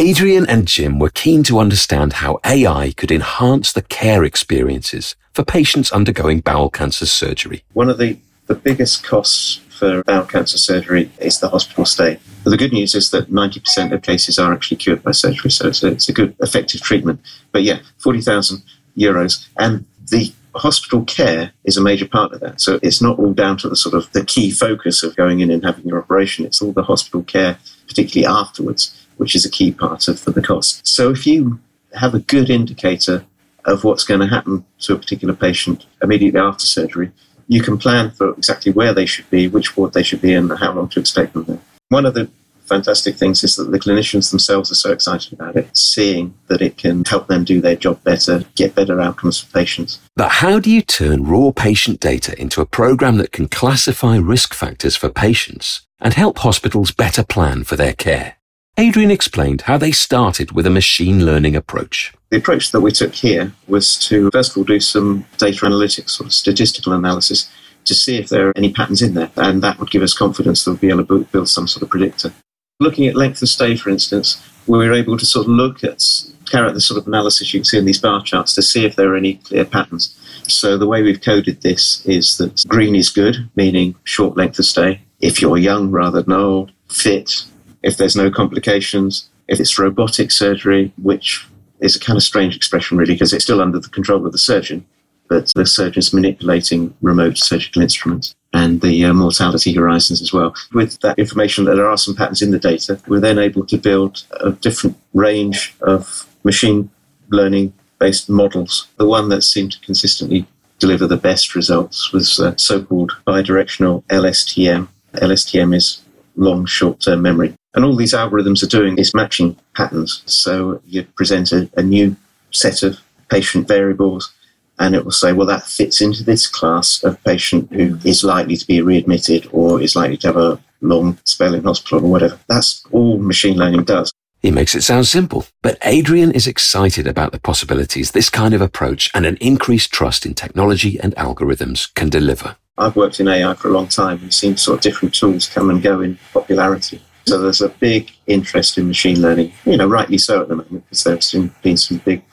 Adrian 0.00 0.48
and 0.48 0.66
Jim 0.66 0.98
were 0.98 1.10
keen 1.10 1.42
to 1.42 1.58
understand 1.58 2.14
how 2.14 2.40
AI 2.46 2.94
could 2.96 3.12
enhance 3.12 3.70
the 3.70 3.82
care 3.82 4.24
experiences 4.24 5.14
for 5.34 5.44
patients 5.44 5.92
undergoing 5.92 6.40
bowel 6.40 6.70
cancer 6.70 7.04
surgery. 7.04 7.62
One 7.74 7.90
of 7.90 7.98
the, 7.98 8.16
the 8.46 8.54
biggest 8.54 9.04
costs 9.04 9.56
for 9.68 10.02
bowel 10.04 10.24
cancer 10.24 10.56
surgery 10.56 11.10
is 11.18 11.40
the 11.40 11.50
hospital 11.50 11.84
stay. 11.84 12.18
But 12.42 12.48
the 12.48 12.56
good 12.56 12.72
news 12.72 12.94
is 12.94 13.10
that 13.10 13.30
90% 13.30 13.92
of 13.92 14.00
cases 14.00 14.38
are 14.38 14.54
actually 14.54 14.78
cured 14.78 15.02
by 15.02 15.10
surgery, 15.10 15.50
so 15.50 15.68
it's 15.68 15.82
a, 15.82 15.88
it's 15.88 16.08
a 16.08 16.14
good, 16.14 16.34
effective 16.40 16.80
treatment. 16.80 17.20
But 17.52 17.64
yeah, 17.64 17.80
40,000 17.98 18.62
euros. 18.96 19.48
And 19.58 19.84
the 20.10 20.32
hospital 20.54 21.04
care 21.04 21.52
is 21.64 21.76
a 21.76 21.82
major 21.82 22.08
part 22.08 22.32
of 22.32 22.40
that. 22.40 22.62
So 22.62 22.80
it's 22.82 23.02
not 23.02 23.18
all 23.18 23.34
down 23.34 23.58
to 23.58 23.68
the 23.68 23.76
sort 23.76 23.94
of 23.94 24.10
the 24.12 24.24
key 24.24 24.50
focus 24.50 25.02
of 25.02 25.14
going 25.14 25.40
in 25.40 25.50
and 25.50 25.62
having 25.62 25.84
your 25.84 25.98
operation. 25.98 26.46
It's 26.46 26.62
all 26.62 26.72
the 26.72 26.84
hospital 26.84 27.22
care, 27.22 27.58
particularly 27.86 28.24
afterwards, 28.26 28.96
which 29.20 29.36
is 29.36 29.44
a 29.44 29.50
key 29.50 29.70
part 29.70 30.08
of 30.08 30.24
the 30.24 30.40
cost. 30.40 30.80
So 30.86 31.10
if 31.10 31.26
you 31.26 31.60
have 31.94 32.14
a 32.14 32.20
good 32.20 32.48
indicator 32.48 33.22
of 33.66 33.84
what's 33.84 34.02
going 34.02 34.20
to 34.20 34.26
happen 34.26 34.64
to 34.78 34.94
a 34.94 34.98
particular 34.98 35.34
patient 35.34 35.84
immediately 36.02 36.40
after 36.40 36.64
surgery, 36.64 37.12
you 37.46 37.60
can 37.60 37.76
plan 37.76 38.12
for 38.12 38.30
exactly 38.30 38.72
where 38.72 38.94
they 38.94 39.04
should 39.04 39.28
be, 39.28 39.46
which 39.46 39.76
ward 39.76 39.92
they 39.92 40.02
should 40.02 40.22
be 40.22 40.32
in, 40.32 40.50
and 40.50 40.58
how 40.58 40.72
long 40.72 40.88
to 40.88 41.00
expect 41.00 41.34
them 41.34 41.44
there. 41.44 41.58
One 41.90 42.06
of 42.06 42.14
the 42.14 42.30
fantastic 42.64 43.16
things 43.16 43.44
is 43.44 43.56
that 43.56 43.70
the 43.70 43.78
clinicians 43.78 44.30
themselves 44.30 44.72
are 44.72 44.76
so 44.76 44.90
excited 44.90 45.34
about 45.34 45.54
it, 45.54 45.68
seeing 45.76 46.32
that 46.46 46.62
it 46.62 46.78
can 46.78 47.04
help 47.04 47.26
them 47.26 47.44
do 47.44 47.60
their 47.60 47.76
job 47.76 48.02
better, 48.02 48.44
get 48.54 48.74
better 48.74 49.02
outcomes 49.02 49.38
for 49.38 49.52
patients. 49.52 50.00
But 50.16 50.30
how 50.30 50.58
do 50.60 50.70
you 50.70 50.80
turn 50.80 51.24
raw 51.24 51.50
patient 51.50 52.00
data 52.00 52.40
into 52.40 52.62
a 52.62 52.66
program 52.66 53.18
that 53.18 53.32
can 53.32 53.48
classify 53.48 54.16
risk 54.16 54.54
factors 54.54 54.96
for 54.96 55.10
patients 55.10 55.82
and 56.00 56.14
help 56.14 56.38
hospitals 56.38 56.90
better 56.90 57.22
plan 57.22 57.64
for 57.64 57.76
their 57.76 57.92
care? 57.92 58.36
Adrian 58.80 59.10
explained 59.10 59.60
how 59.62 59.76
they 59.76 59.92
started 59.92 60.52
with 60.52 60.66
a 60.66 60.70
machine 60.70 61.26
learning 61.26 61.54
approach. 61.54 62.14
The 62.30 62.38
approach 62.38 62.72
that 62.72 62.80
we 62.80 62.90
took 62.90 63.12
here 63.12 63.52
was 63.68 63.98
to 64.08 64.30
first 64.30 64.52
of 64.52 64.56
all 64.56 64.64
do 64.64 64.80
some 64.80 65.26
data 65.36 65.66
analytics, 65.66 66.08
sort 66.08 66.28
of 66.28 66.32
statistical 66.32 66.94
analysis, 66.94 67.50
to 67.84 67.94
see 67.94 68.16
if 68.16 68.30
there 68.30 68.48
are 68.48 68.56
any 68.56 68.72
patterns 68.72 69.02
in 69.02 69.12
there, 69.12 69.30
and 69.36 69.60
that 69.62 69.78
would 69.78 69.90
give 69.90 70.00
us 70.00 70.14
confidence 70.14 70.64
that 70.64 70.70
we'll 70.70 70.78
be 70.78 70.88
able 70.88 71.04
to 71.04 71.24
build 71.30 71.50
some 71.50 71.68
sort 71.68 71.82
of 71.82 71.90
predictor. 71.90 72.32
Looking 72.78 73.06
at 73.06 73.16
length 73.16 73.42
of 73.42 73.50
stay, 73.50 73.76
for 73.76 73.90
instance, 73.90 74.42
we 74.66 74.78
were 74.78 74.94
able 74.94 75.18
to 75.18 75.26
sort 75.26 75.44
of 75.44 75.52
look 75.52 75.84
at, 75.84 76.02
carry 76.50 76.66
out 76.66 76.72
the 76.72 76.80
sort 76.80 76.98
of 76.98 77.06
analysis 77.06 77.52
you 77.52 77.60
can 77.60 77.66
see 77.66 77.76
in 77.76 77.84
these 77.84 78.00
bar 78.00 78.22
charts 78.22 78.54
to 78.54 78.62
see 78.62 78.86
if 78.86 78.96
there 78.96 79.12
are 79.12 79.16
any 79.16 79.34
clear 79.34 79.66
patterns. 79.66 80.18
So 80.48 80.78
the 80.78 80.88
way 80.88 81.02
we've 81.02 81.20
coded 81.20 81.60
this 81.60 82.02
is 82.06 82.38
that 82.38 82.64
green 82.66 82.96
is 82.96 83.10
good, 83.10 83.50
meaning 83.56 83.94
short 84.04 84.38
length 84.38 84.58
of 84.58 84.64
stay. 84.64 85.02
If 85.20 85.42
you're 85.42 85.58
young 85.58 85.90
rather 85.90 86.22
than 86.22 86.32
old, 86.32 86.72
fit, 86.88 87.44
if 87.82 87.96
there's 87.96 88.16
no 88.16 88.30
complications, 88.30 89.28
if 89.48 89.60
it's 89.60 89.78
robotic 89.78 90.30
surgery, 90.30 90.92
which 91.02 91.46
is 91.80 91.96
a 91.96 92.00
kind 92.00 92.16
of 92.16 92.22
strange 92.22 92.54
expression 92.54 92.96
really 92.96 93.14
because 93.14 93.32
it's 93.32 93.44
still 93.44 93.60
under 93.60 93.78
the 93.78 93.88
control 93.88 94.24
of 94.26 94.32
the 94.32 94.38
surgeon, 94.38 94.84
but 95.28 95.50
the 95.54 95.64
surgeon's 95.64 96.12
manipulating 96.12 96.94
remote 97.00 97.38
surgical 97.38 97.82
instruments. 97.82 98.34
and 98.52 98.80
the 98.80 99.04
uh, 99.04 99.14
mortality 99.14 99.72
horizons 99.72 100.20
as 100.20 100.32
well. 100.32 100.54
With 100.72 100.98
that 101.00 101.18
information 101.18 101.64
that 101.64 101.76
there 101.76 101.88
are 101.88 101.96
some 101.96 102.16
patterns 102.16 102.42
in 102.42 102.50
the 102.50 102.58
data, 102.58 103.00
we're 103.06 103.20
then 103.20 103.38
able 103.38 103.64
to 103.66 103.78
build 103.78 104.24
a 104.40 104.50
different 104.50 104.96
range 105.14 105.74
of 105.82 106.26
machine 106.42 106.90
learning 107.28 107.72
based 108.00 108.28
models. 108.28 108.88
The 108.96 109.06
one 109.06 109.28
that 109.28 109.42
seemed 109.42 109.72
to 109.72 109.80
consistently 109.80 110.46
deliver 110.80 111.06
the 111.06 111.16
best 111.16 111.54
results 111.54 112.12
was 112.12 112.40
uh, 112.40 112.56
so 112.56 112.82
called 112.82 113.12
bidirectional 113.26 114.02
LSTM. 114.04 114.88
LSTM 115.14 115.76
is 115.76 116.02
long 116.36 116.66
short 116.66 117.00
term 117.00 117.22
memory. 117.22 117.54
And 117.74 117.84
all 117.84 117.96
these 117.96 118.14
algorithms 118.14 118.62
are 118.62 118.68
doing 118.68 118.98
is 118.98 119.14
matching 119.14 119.56
patterns. 119.76 120.22
So 120.26 120.82
you 120.86 121.04
present 121.04 121.52
a, 121.52 121.70
a 121.76 121.82
new 121.82 122.16
set 122.50 122.82
of 122.82 122.98
patient 123.28 123.68
variables 123.68 124.32
and 124.80 124.94
it 124.94 125.04
will 125.04 125.12
say, 125.12 125.32
well, 125.32 125.46
that 125.46 125.66
fits 125.66 126.00
into 126.00 126.24
this 126.24 126.46
class 126.46 127.04
of 127.04 127.22
patient 127.22 127.70
who 127.70 127.98
is 128.04 128.24
likely 128.24 128.56
to 128.56 128.66
be 128.66 128.80
readmitted 128.80 129.46
or 129.52 129.80
is 129.80 129.94
likely 129.94 130.16
to 130.18 130.26
have 130.28 130.36
a 130.36 130.60
long 130.80 131.18
spell 131.24 131.54
in 131.54 131.62
hospital 131.62 132.04
or 132.04 132.10
whatever. 132.10 132.40
That's 132.48 132.82
all 132.90 133.18
machine 133.18 133.58
learning 133.58 133.84
does. 133.84 134.10
He 134.40 134.50
makes 134.50 134.74
it 134.74 134.82
sound 134.82 135.06
simple, 135.06 135.44
but 135.60 135.76
Adrian 135.82 136.32
is 136.32 136.46
excited 136.46 137.06
about 137.06 137.32
the 137.32 137.38
possibilities 137.38 138.12
this 138.12 138.30
kind 138.30 138.54
of 138.54 138.62
approach 138.62 139.10
and 139.12 139.26
an 139.26 139.36
increased 139.36 139.92
trust 139.92 140.24
in 140.24 140.32
technology 140.32 140.98
and 140.98 141.14
algorithms 141.16 141.94
can 141.94 142.08
deliver. 142.08 142.56
I've 142.80 142.96
worked 142.96 143.20
in 143.20 143.28
AI 143.28 143.54
for 143.54 143.68
a 143.68 143.72
long 143.72 143.88
time 143.88 144.20
and 144.22 144.32
seen 144.32 144.56
sort 144.56 144.78
of 144.78 144.82
different 144.82 145.14
tools 145.14 145.46
come 145.46 145.68
and 145.68 145.82
go 145.82 146.00
in 146.00 146.18
popularity. 146.32 147.02
So 147.26 147.38
there's 147.38 147.60
a 147.60 147.68
big 147.68 148.10
interest 148.26 148.78
in 148.78 148.88
machine 148.88 149.20
learning, 149.20 149.52
you 149.66 149.76
know, 149.76 149.86
rightly 149.86 150.16
so 150.16 150.40
at 150.40 150.48
the 150.48 150.56
moment, 150.56 150.84
because 150.86 151.04
there's 151.04 151.32
been 151.62 151.76
some 151.76 151.98
big 151.98 152.24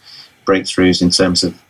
breakthroughs 0.46 1.02
in 1.02 1.10
terms 1.10 1.44
of 1.44 1.62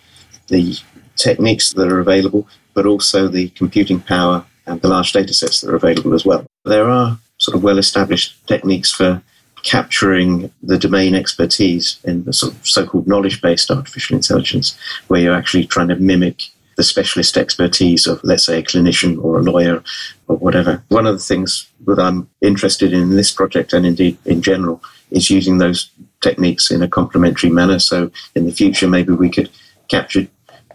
the 0.48 0.76
techniques 1.16 1.74
that 1.74 1.92
are 1.92 2.00
available, 2.00 2.48
but 2.76 2.86
also 2.86 3.28
the 3.28 3.50
computing 3.50 4.00
power 4.00 4.46
and 4.68 4.80
the 4.82 4.88
large 4.88 5.12
data 5.12 5.34
sets 5.34 5.62
that 5.62 5.72
are 5.72 5.76
available 5.76 6.14
as 6.14 6.26
well. 6.26 6.46
There 6.64 6.90
are 6.90 7.18
sort 7.40 7.58
of 7.58 7.64
well 7.64 7.80
established 7.80 8.46
techniques 8.48 8.92
for 8.92 9.24
capturing 9.64 10.52
the 10.62 10.78
domain 10.78 11.16
expertise 11.16 12.00
in 12.04 12.24
the 12.26 12.34
sort 12.34 12.54
of 12.54 12.68
so-called 12.68 13.08
knowledge-based 13.08 13.72
artificial 13.72 14.16
intelligence, 14.16 14.78
where 15.08 15.20
you're 15.20 15.34
actually 15.34 15.66
trying 15.66 15.88
to 15.88 15.96
mimic 15.96 16.44
the 16.78 16.84
specialist 16.84 17.36
expertise 17.36 18.06
of, 18.08 18.24
let's 18.24 18.46
say, 18.46 18.60
a 18.60 18.64
clinician 18.64 19.22
or 19.22 19.40
a 19.40 19.42
lawyer 19.42 19.84
or 20.28 20.38
whatever. 20.38 20.84
One 20.90 21.08
of 21.08 21.16
the 21.16 21.24
things 21.24 21.68
that 21.86 22.00
I'm 22.00 22.30
interested 22.42 22.94
in 22.94 23.02
in 23.02 23.16
this 23.16 23.32
project 23.32 23.74
and 23.74 23.86
indeed 23.86 24.18
in 24.26 24.42
general 24.42 24.82
is 25.10 25.30
using 25.30 25.58
those 25.58 25.90
techniques 26.22 26.70
in 26.70 26.84
a 26.84 26.88
complementary 26.88 27.50
manner. 27.50 27.80
So 27.80 28.12
in 28.36 28.46
the 28.46 28.52
future, 28.52 28.88
maybe 28.88 29.14
we 29.14 29.30
could 29.30 29.50
capture 29.88 30.28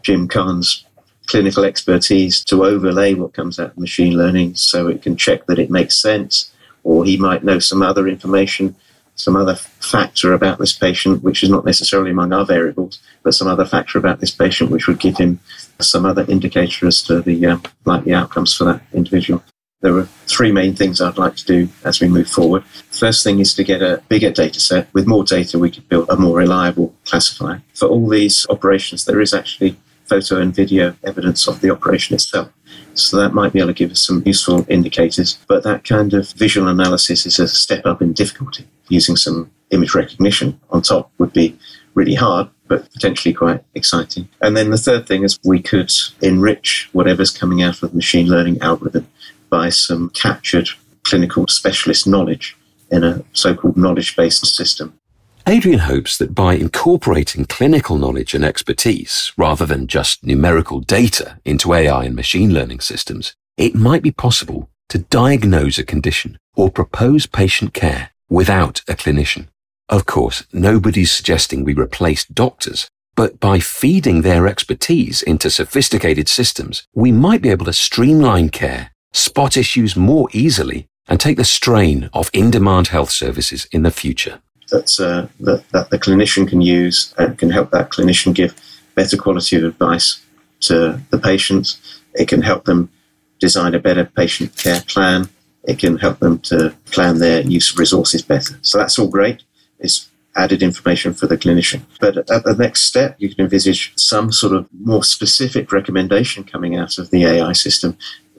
Jim 0.03 0.27
Khan's 0.27 0.85
clinical 1.27 1.65
expertise 1.65 2.45
to 2.47 2.65
overlay 2.65 3.15
what 3.15 3.33
comes 3.33 3.61
out 3.61 3.71
of 3.71 3.79
machine 3.79 4.17
learning 4.17 4.57
so 4.57 4.89
it 4.89 5.03
can 5.03 5.17
check 5.17 5.47
that 5.47 5.59
it 5.59 5.71
makes 5.71 6.03
sense 6.03 6.51
or 6.83 7.05
he 7.05 7.17
might 7.17 7.45
know 7.45 7.61
some 7.61 7.81
other 7.81 8.09
information, 8.09 8.75
some 9.15 9.37
other 9.37 9.55
factor 9.55 10.33
about 10.33 10.59
this 10.59 10.73
patient, 10.73 11.23
which 11.23 11.45
is 11.45 11.51
not 11.51 11.65
necessarily 11.65 12.11
among 12.11 12.33
our 12.33 12.45
variables, 12.45 12.99
but 13.23 13.35
some 13.35 13.49
other 13.49 13.65
factor 13.65 13.99
about 13.99 14.21
this 14.21 14.31
patient, 14.31 14.71
which 14.71 14.87
would 14.87 15.01
give 15.01 15.17
him 15.17 15.41
some 15.81 16.07
other 16.07 16.25
indicator 16.29 16.87
as 16.87 17.03
to 17.03 17.21
the 17.21 17.47
uh, 17.47 17.59
likely 17.85 18.13
outcomes 18.13 18.55
for 18.55 18.65
that 18.65 18.83
individual. 18.93 19.43
There 19.81 19.97
are 19.99 20.07
three 20.27 20.53
main 20.53 20.77
things 20.77 21.01
I'd 21.01 21.19
like 21.19 21.35
to 21.37 21.45
do 21.45 21.69
as 21.85 22.01
we 22.01 22.07
move 22.07 22.29
forward. 22.29 22.65
First 22.93 23.25
thing 23.25 23.41
is 23.41 23.53
to 23.55 23.65
get 23.65 23.83
a 23.83 24.01
bigger 24.09 24.31
data 24.31 24.61
set. 24.61 24.87
With 24.95 25.09
more 25.09 25.25
data, 25.25 25.59
we 25.59 25.73
could 25.73 25.89
build 25.89 26.09
a 26.09 26.17
more 26.17 26.37
reliable 26.37 26.95
classifier. 27.05 27.63
For 27.75 27.89
all 27.89 28.09
these 28.09 28.47
operations, 28.49 29.05
there 29.05 29.21
is 29.21 29.35
actually 29.35 29.77
photo 30.05 30.41
and 30.41 30.55
video 30.55 30.95
evidence 31.05 31.49
of 31.49 31.61
the 31.61 31.71
operation 31.71 32.15
itself. 32.15 32.49
So 32.95 33.17
that 33.17 33.35
might 33.35 33.53
be 33.53 33.59
able 33.59 33.69
to 33.69 33.75
give 33.75 33.91
us 33.91 34.07
some 34.07 34.23
useful 34.25 34.65
indicators. 34.69 35.39
But 35.49 35.65
that 35.65 35.85
kind 35.85 36.15
of 36.15 36.31
visual 36.33 36.69
analysis 36.69 37.27
is 37.27 37.41
a 37.41 37.49
step 37.49 37.85
up 37.85 38.03
in 38.03 38.13
difficulty. 38.13 38.69
Using 38.89 39.17
some 39.17 39.51
image 39.71 39.95
recognition 39.95 40.61
on 40.71 40.83
top 40.83 41.11
would 41.19 41.33
be 41.33 41.59
really 41.95 42.15
hard, 42.15 42.49
but 42.73 42.91
potentially 42.91 43.35
quite 43.35 43.63
exciting. 43.75 44.27
And 44.41 44.57
then 44.57 44.71
the 44.71 44.79
third 44.79 45.07
thing 45.07 45.25
is 45.25 45.39
we 45.45 45.61
could 45.61 45.93
enrich 46.23 46.89
whatever's 46.93 47.31
coming 47.31 47.63
out 47.63 47.83
of 47.83 47.91
the 47.91 47.95
machine 47.95 48.29
learning 48.29 48.63
algorithm 48.63 49.07
by 49.51 49.69
some 49.69 50.09
captured 50.15 50.71
clinical 51.03 51.47
specialist 51.49 52.07
knowledge 52.07 52.57
in 52.91 53.05
a 53.05 53.23
so 53.35 53.55
called 53.55 53.77
knowledge 53.77 54.17
based 54.17 54.47
system. 54.47 54.99
Adrian 55.47 55.81
hopes 55.81 56.17
that 56.17 56.35
by 56.35 56.55
incorporating 56.55 57.45
clinical 57.45 57.99
knowledge 57.99 58.33
and 58.33 58.43
expertise 58.43 59.35
rather 59.37 59.67
than 59.67 59.87
just 59.87 60.25
numerical 60.25 60.81
data 60.81 61.39
into 61.45 61.75
AI 61.75 62.05
and 62.05 62.17
machine 62.17 62.55
learning 62.55 62.81
systems, 62.81 63.35
it 63.59 63.75
might 63.75 64.03
be 64.03 64.13
possible 64.13 64.71
to 64.89 64.97
diagnose 64.99 65.79
a 65.79 65.85
condition 65.85 66.39
or 66.57 66.71
propose 66.71 67.27
patient 67.27 67.75
care 67.75 68.13
without 68.31 68.81
a 68.89 68.95
clinician. 68.95 69.49
Of 69.89 70.07
course, 70.07 70.45
nobody's 70.53 71.13
suggesting 71.13 71.65
we 71.65 71.75
replace 71.75 72.25
doctors, 72.25 72.89
but 73.15 73.41
by 73.41 73.59
feeding 73.59 74.23
their 74.23 74.47
expertise 74.47 75.23
into 75.23 75.51
sophisticated 75.51 76.29
systems, 76.29 76.87
we 76.95 77.13
might 77.13 77.43
be 77.43 77.51
able 77.51 77.67
to 77.67 77.73
streamline 77.73 78.49
care, 78.49 78.91
spot 79.13 79.57
issues 79.57 79.97
more 79.97 80.29
easily, 80.33 80.87
and 81.09 81.21
take 81.21 81.37
the 81.37 81.45
strain 81.45 82.09
off 82.13 82.31
in-demand 82.33 82.89
health 82.89 83.11
services 83.11 83.67
in 83.73 83.83
the 83.83 83.91
future 83.91 84.41
that, 84.73 84.99
uh, 84.99 85.29
that, 85.41 85.69
that 85.71 85.91
the 85.91 85.99
clinician 85.99 86.49
can 86.49 86.61
use 86.61 87.15
and 87.19 87.39
can 87.39 87.51
help 87.51 87.71
that 87.71 87.91
clinician 87.91 88.35
give 88.35 88.55
better 88.95 89.17
quality 89.17 89.57
of 89.57 89.65
advice 89.65 90.25
to 90.61 91.01
the 91.11 91.19
patients. 91.19 92.01
It 92.15 92.27
can 92.27 92.43
help 92.43 92.65
them 92.65 92.91
design 93.39 93.75
a 93.75 93.79
better 93.79 94.05
patient 94.05 94.57
care 94.57 94.81
plan. 94.89 95.29
It 95.65 95.79
can 95.79 95.99
help 95.99 96.19
them 96.19 96.41
to 96.41 96.75
plan 96.87 97.19
their 97.19 97.43
use 97.43 97.71
of 97.71 97.79
resources 97.79 98.23
better. 98.23 98.59
So 98.63 98.79
that's 98.79 98.99
all 98.99 99.09
great. 99.09 99.43
It's 99.83 100.09
added 100.35 100.63
information 100.63 101.13
for 101.13 101.27
the 101.27 101.37
clinician. 101.37 101.83
But 102.01 102.17
at 102.31 102.45
the 102.45 102.57
next 102.59 102.85
step, 102.85 103.17
you 103.19 103.29
can 103.29 103.45
envisage 103.45 103.93
some 103.97 104.33
sort 104.33 104.55
of 104.55 104.67
more 104.81 105.05
specific 105.05 105.71
recommendation 105.73 106.45
coming 106.45 106.75
out 106.77 106.97
of 106.97 107.11
the 107.11 107.27
AI 107.27 107.53
system 107.53 107.99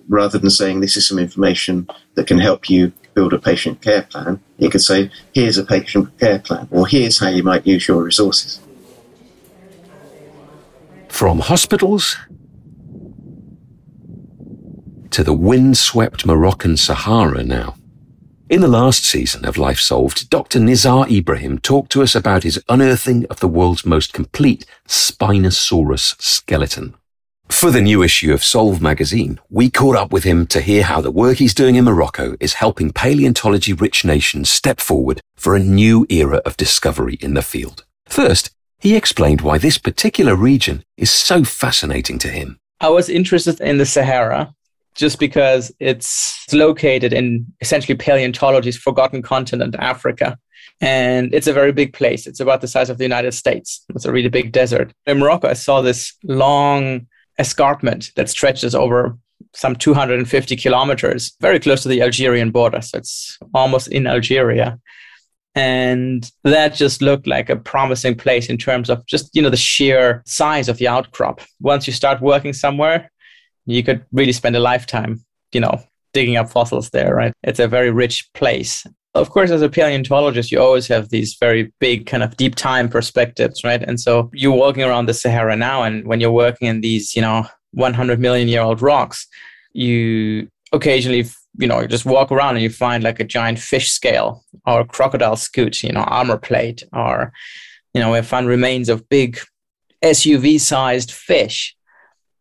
rather 0.09 0.37
than 0.37 0.49
saying 0.49 0.81
this 0.81 0.97
is 0.97 1.07
some 1.07 1.19
information 1.19 1.87
that 2.15 2.27
can 2.27 2.39
help 2.39 2.69
you 2.69 2.91
build 3.13 3.33
a 3.33 3.39
patient 3.39 3.81
care 3.81 4.01
plan, 4.03 4.39
you 4.57 4.69
could 4.69 4.81
say, 4.81 5.09
here's 5.33 5.57
a 5.57 5.63
patient 5.63 6.17
care 6.19 6.39
plan, 6.39 6.67
or 6.71 6.87
here's 6.87 7.19
how 7.19 7.29
you 7.29 7.43
might 7.43 7.65
use 7.65 7.87
your 7.87 8.03
resources. 8.03 8.59
From 11.09 11.39
hospitals 11.39 12.17
to 15.11 15.23
the 15.23 15.33
windswept 15.33 16.25
Moroccan 16.25 16.75
Sahara 16.75 17.43
now. 17.43 17.75
In 18.53 18.61
the 18.61 18.67
last 18.67 19.03
season 19.03 19.45
of 19.45 19.57
Life 19.57 19.79
Solved, 19.79 20.29
Dr. 20.29 20.59
Nizar 20.59 21.09
Ibrahim 21.09 21.57
talked 21.57 21.91
to 21.93 22.03
us 22.03 22.13
about 22.13 22.43
his 22.43 22.61
unearthing 22.69 23.25
of 23.31 23.39
the 23.39 23.47
world's 23.47 23.83
most 23.83 24.13
complete 24.13 24.63
Spinosaurus 24.87 26.21
skeleton. 26.21 26.93
For 27.49 27.71
the 27.71 27.81
new 27.81 28.03
issue 28.03 28.31
of 28.31 28.43
Solve 28.43 28.79
magazine, 28.79 29.39
we 29.49 29.71
caught 29.71 29.95
up 29.95 30.13
with 30.13 30.23
him 30.23 30.45
to 30.45 30.61
hear 30.61 30.83
how 30.83 31.01
the 31.01 31.09
work 31.09 31.37
he's 31.37 31.55
doing 31.55 31.77
in 31.77 31.85
Morocco 31.85 32.35
is 32.39 32.53
helping 32.53 32.93
paleontology 32.93 33.73
rich 33.73 34.05
nations 34.05 34.51
step 34.51 34.79
forward 34.79 35.19
for 35.35 35.55
a 35.55 35.59
new 35.59 36.05
era 36.09 36.39
of 36.45 36.55
discovery 36.55 37.15
in 37.21 37.33
the 37.33 37.41
field. 37.41 37.83
First, 38.05 38.51
he 38.77 38.95
explained 38.95 39.41
why 39.41 39.57
this 39.57 39.79
particular 39.79 40.35
region 40.35 40.83
is 40.95 41.09
so 41.09 41.43
fascinating 41.43 42.19
to 42.19 42.27
him. 42.27 42.59
I 42.79 42.89
was 42.89 43.09
interested 43.09 43.59
in 43.61 43.79
the 43.79 43.87
Sahara 43.87 44.53
just 44.95 45.19
because 45.19 45.71
it's 45.79 46.51
located 46.53 47.13
in 47.13 47.47
essentially 47.61 47.95
paleontology's 47.95 48.77
forgotten 48.77 49.21
continent, 49.21 49.75
Africa. 49.79 50.37
And 50.81 51.33
it's 51.33 51.47
a 51.47 51.53
very 51.53 51.71
big 51.71 51.93
place. 51.93 52.27
It's 52.27 52.39
about 52.39 52.61
the 52.61 52.67
size 52.67 52.89
of 52.89 52.97
the 52.97 53.03
United 53.03 53.33
States. 53.33 53.85
It's 53.95 54.05
a 54.05 54.11
really 54.11 54.29
big 54.29 54.51
desert. 54.51 54.93
In 55.05 55.19
Morocco, 55.19 55.47
I 55.47 55.53
saw 55.53 55.81
this 55.81 56.13
long 56.23 57.07
escarpment 57.39 58.11
that 58.15 58.29
stretches 58.29 58.75
over 58.75 59.17
some 59.53 59.75
250 59.75 60.55
kilometers, 60.55 61.35
very 61.39 61.59
close 61.59 61.83
to 61.83 61.89
the 61.89 62.01
Algerian 62.01 62.51
border. 62.51 62.81
So 62.81 62.97
it's 62.97 63.37
almost 63.53 63.87
in 63.89 64.07
Algeria. 64.07 64.79
And 65.55 66.29
that 66.43 66.73
just 66.73 67.01
looked 67.03 67.27
like 67.27 67.49
a 67.49 67.55
promising 67.55 68.15
place 68.15 68.49
in 68.49 68.57
terms 68.57 68.89
of 68.89 69.05
just, 69.05 69.35
you 69.35 69.41
know, 69.41 69.51
the 69.51 69.57
sheer 69.57 70.23
size 70.25 70.67
of 70.67 70.77
the 70.77 70.87
outcrop. 70.87 71.41
Once 71.59 71.85
you 71.85 71.93
start 71.93 72.21
working 72.21 72.53
somewhere, 72.53 73.11
you 73.65 73.83
could 73.83 74.05
really 74.11 74.31
spend 74.31 74.55
a 74.55 74.59
lifetime, 74.59 75.23
you 75.51 75.59
know, 75.59 75.81
digging 76.13 76.37
up 76.37 76.49
fossils 76.49 76.89
there, 76.91 77.15
right? 77.15 77.33
It's 77.43 77.59
a 77.59 77.67
very 77.67 77.91
rich 77.91 78.31
place. 78.33 78.85
Of 79.15 79.29
course, 79.29 79.51
as 79.51 79.61
a 79.61 79.69
paleontologist, 79.69 80.51
you 80.51 80.59
always 80.59 80.87
have 80.87 81.09
these 81.09 81.35
very 81.39 81.71
big 81.79 82.07
kind 82.07 82.23
of 82.23 82.35
deep 82.35 82.55
time 82.55 82.89
perspectives, 82.89 83.63
right? 83.63 83.81
And 83.81 83.99
so 83.99 84.31
you're 84.33 84.55
walking 84.55 84.83
around 84.83 85.05
the 85.05 85.13
Sahara 85.13 85.55
now, 85.55 85.83
and 85.83 86.05
when 86.07 86.19
you're 86.19 86.31
working 86.31 86.67
in 86.67 86.81
these, 86.81 87.15
you 87.15 87.21
know, 87.21 87.45
100 87.73 88.19
million 88.19 88.47
year 88.47 88.61
old 88.61 88.81
rocks, 88.81 89.27
you 89.73 90.47
occasionally, 90.71 91.25
you 91.59 91.67
know, 91.67 91.81
you 91.81 91.87
just 91.87 92.05
walk 92.05 92.31
around 92.31 92.55
and 92.55 92.63
you 92.63 92.69
find 92.69 93.03
like 93.03 93.19
a 93.19 93.23
giant 93.23 93.59
fish 93.59 93.91
scale 93.91 94.43
or 94.65 94.81
a 94.81 94.85
crocodile 94.85 95.35
scute, 95.35 95.83
you 95.83 95.91
know, 95.91 96.01
armor 96.01 96.37
plate, 96.37 96.83
or, 96.91 97.31
you 97.93 98.01
know, 98.01 98.11
we 98.11 98.21
find 98.23 98.47
remains 98.47 98.89
of 98.89 99.07
big 99.09 99.39
SUV 100.03 100.59
sized 100.59 101.11
fish. 101.11 101.75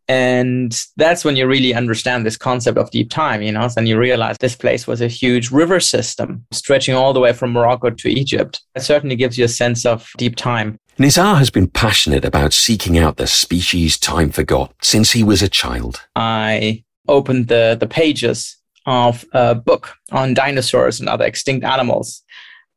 And 0.07 0.77
that's 0.97 1.23
when 1.23 1.35
you 1.35 1.47
really 1.47 1.73
understand 1.73 2.25
this 2.25 2.37
concept 2.37 2.77
of 2.77 2.91
deep 2.91 3.09
time, 3.09 3.41
you 3.41 3.51
know, 3.51 3.67
and 3.77 3.87
you 3.87 3.97
realize 3.97 4.35
this 4.39 4.55
place 4.55 4.85
was 4.85 5.01
a 5.01 5.07
huge 5.07 5.49
river 5.49 5.79
system 5.79 6.45
stretching 6.51 6.93
all 6.93 7.13
the 7.13 7.19
way 7.19 7.31
from 7.31 7.53
Morocco 7.53 7.89
to 7.89 8.09
Egypt. 8.09 8.61
It 8.75 8.81
certainly 8.81 9.15
gives 9.15 9.37
you 9.37 9.45
a 9.45 9.49
sense 9.49 9.85
of 9.85 10.09
deep 10.17 10.35
time. 10.35 10.77
Nizar 10.99 11.37
has 11.37 11.49
been 11.49 11.67
passionate 11.67 12.25
about 12.25 12.53
seeking 12.53 12.97
out 12.97 13.17
the 13.17 13.27
species 13.27 13.97
time 13.97 14.29
forgot 14.29 14.73
since 14.81 15.11
he 15.11 15.23
was 15.23 15.41
a 15.41 15.49
child. 15.49 16.01
I 16.15 16.83
opened 17.07 17.47
the, 17.47 17.77
the 17.79 17.87
pages 17.87 18.57
of 18.85 19.25
a 19.31 19.55
book 19.55 19.95
on 20.11 20.33
dinosaurs 20.33 20.99
and 20.99 21.07
other 21.07 21.25
extinct 21.25 21.65
animals 21.65 22.21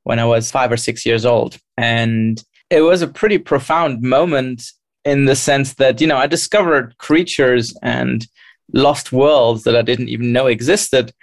when 0.04 0.18
I 0.18 0.24
was 0.24 0.50
five 0.50 0.70
or 0.70 0.76
six 0.76 1.04
years 1.04 1.26
old. 1.26 1.58
And 1.76 2.42
it 2.70 2.80
was 2.80 3.02
a 3.02 3.08
pretty 3.08 3.38
profound 3.38 4.02
moment 4.02 4.62
in 5.06 5.24
the 5.24 5.36
sense 5.36 5.74
that, 5.74 6.00
you 6.00 6.06
know, 6.06 6.16
I 6.16 6.26
discovered 6.26 6.98
creatures 6.98 7.74
and 7.82 8.26
lost 8.72 9.12
worlds 9.12 9.62
that 9.62 9.76
I 9.76 9.82
didn't 9.82 10.08
even 10.08 10.32
know 10.32 10.48
existed. 10.48 11.14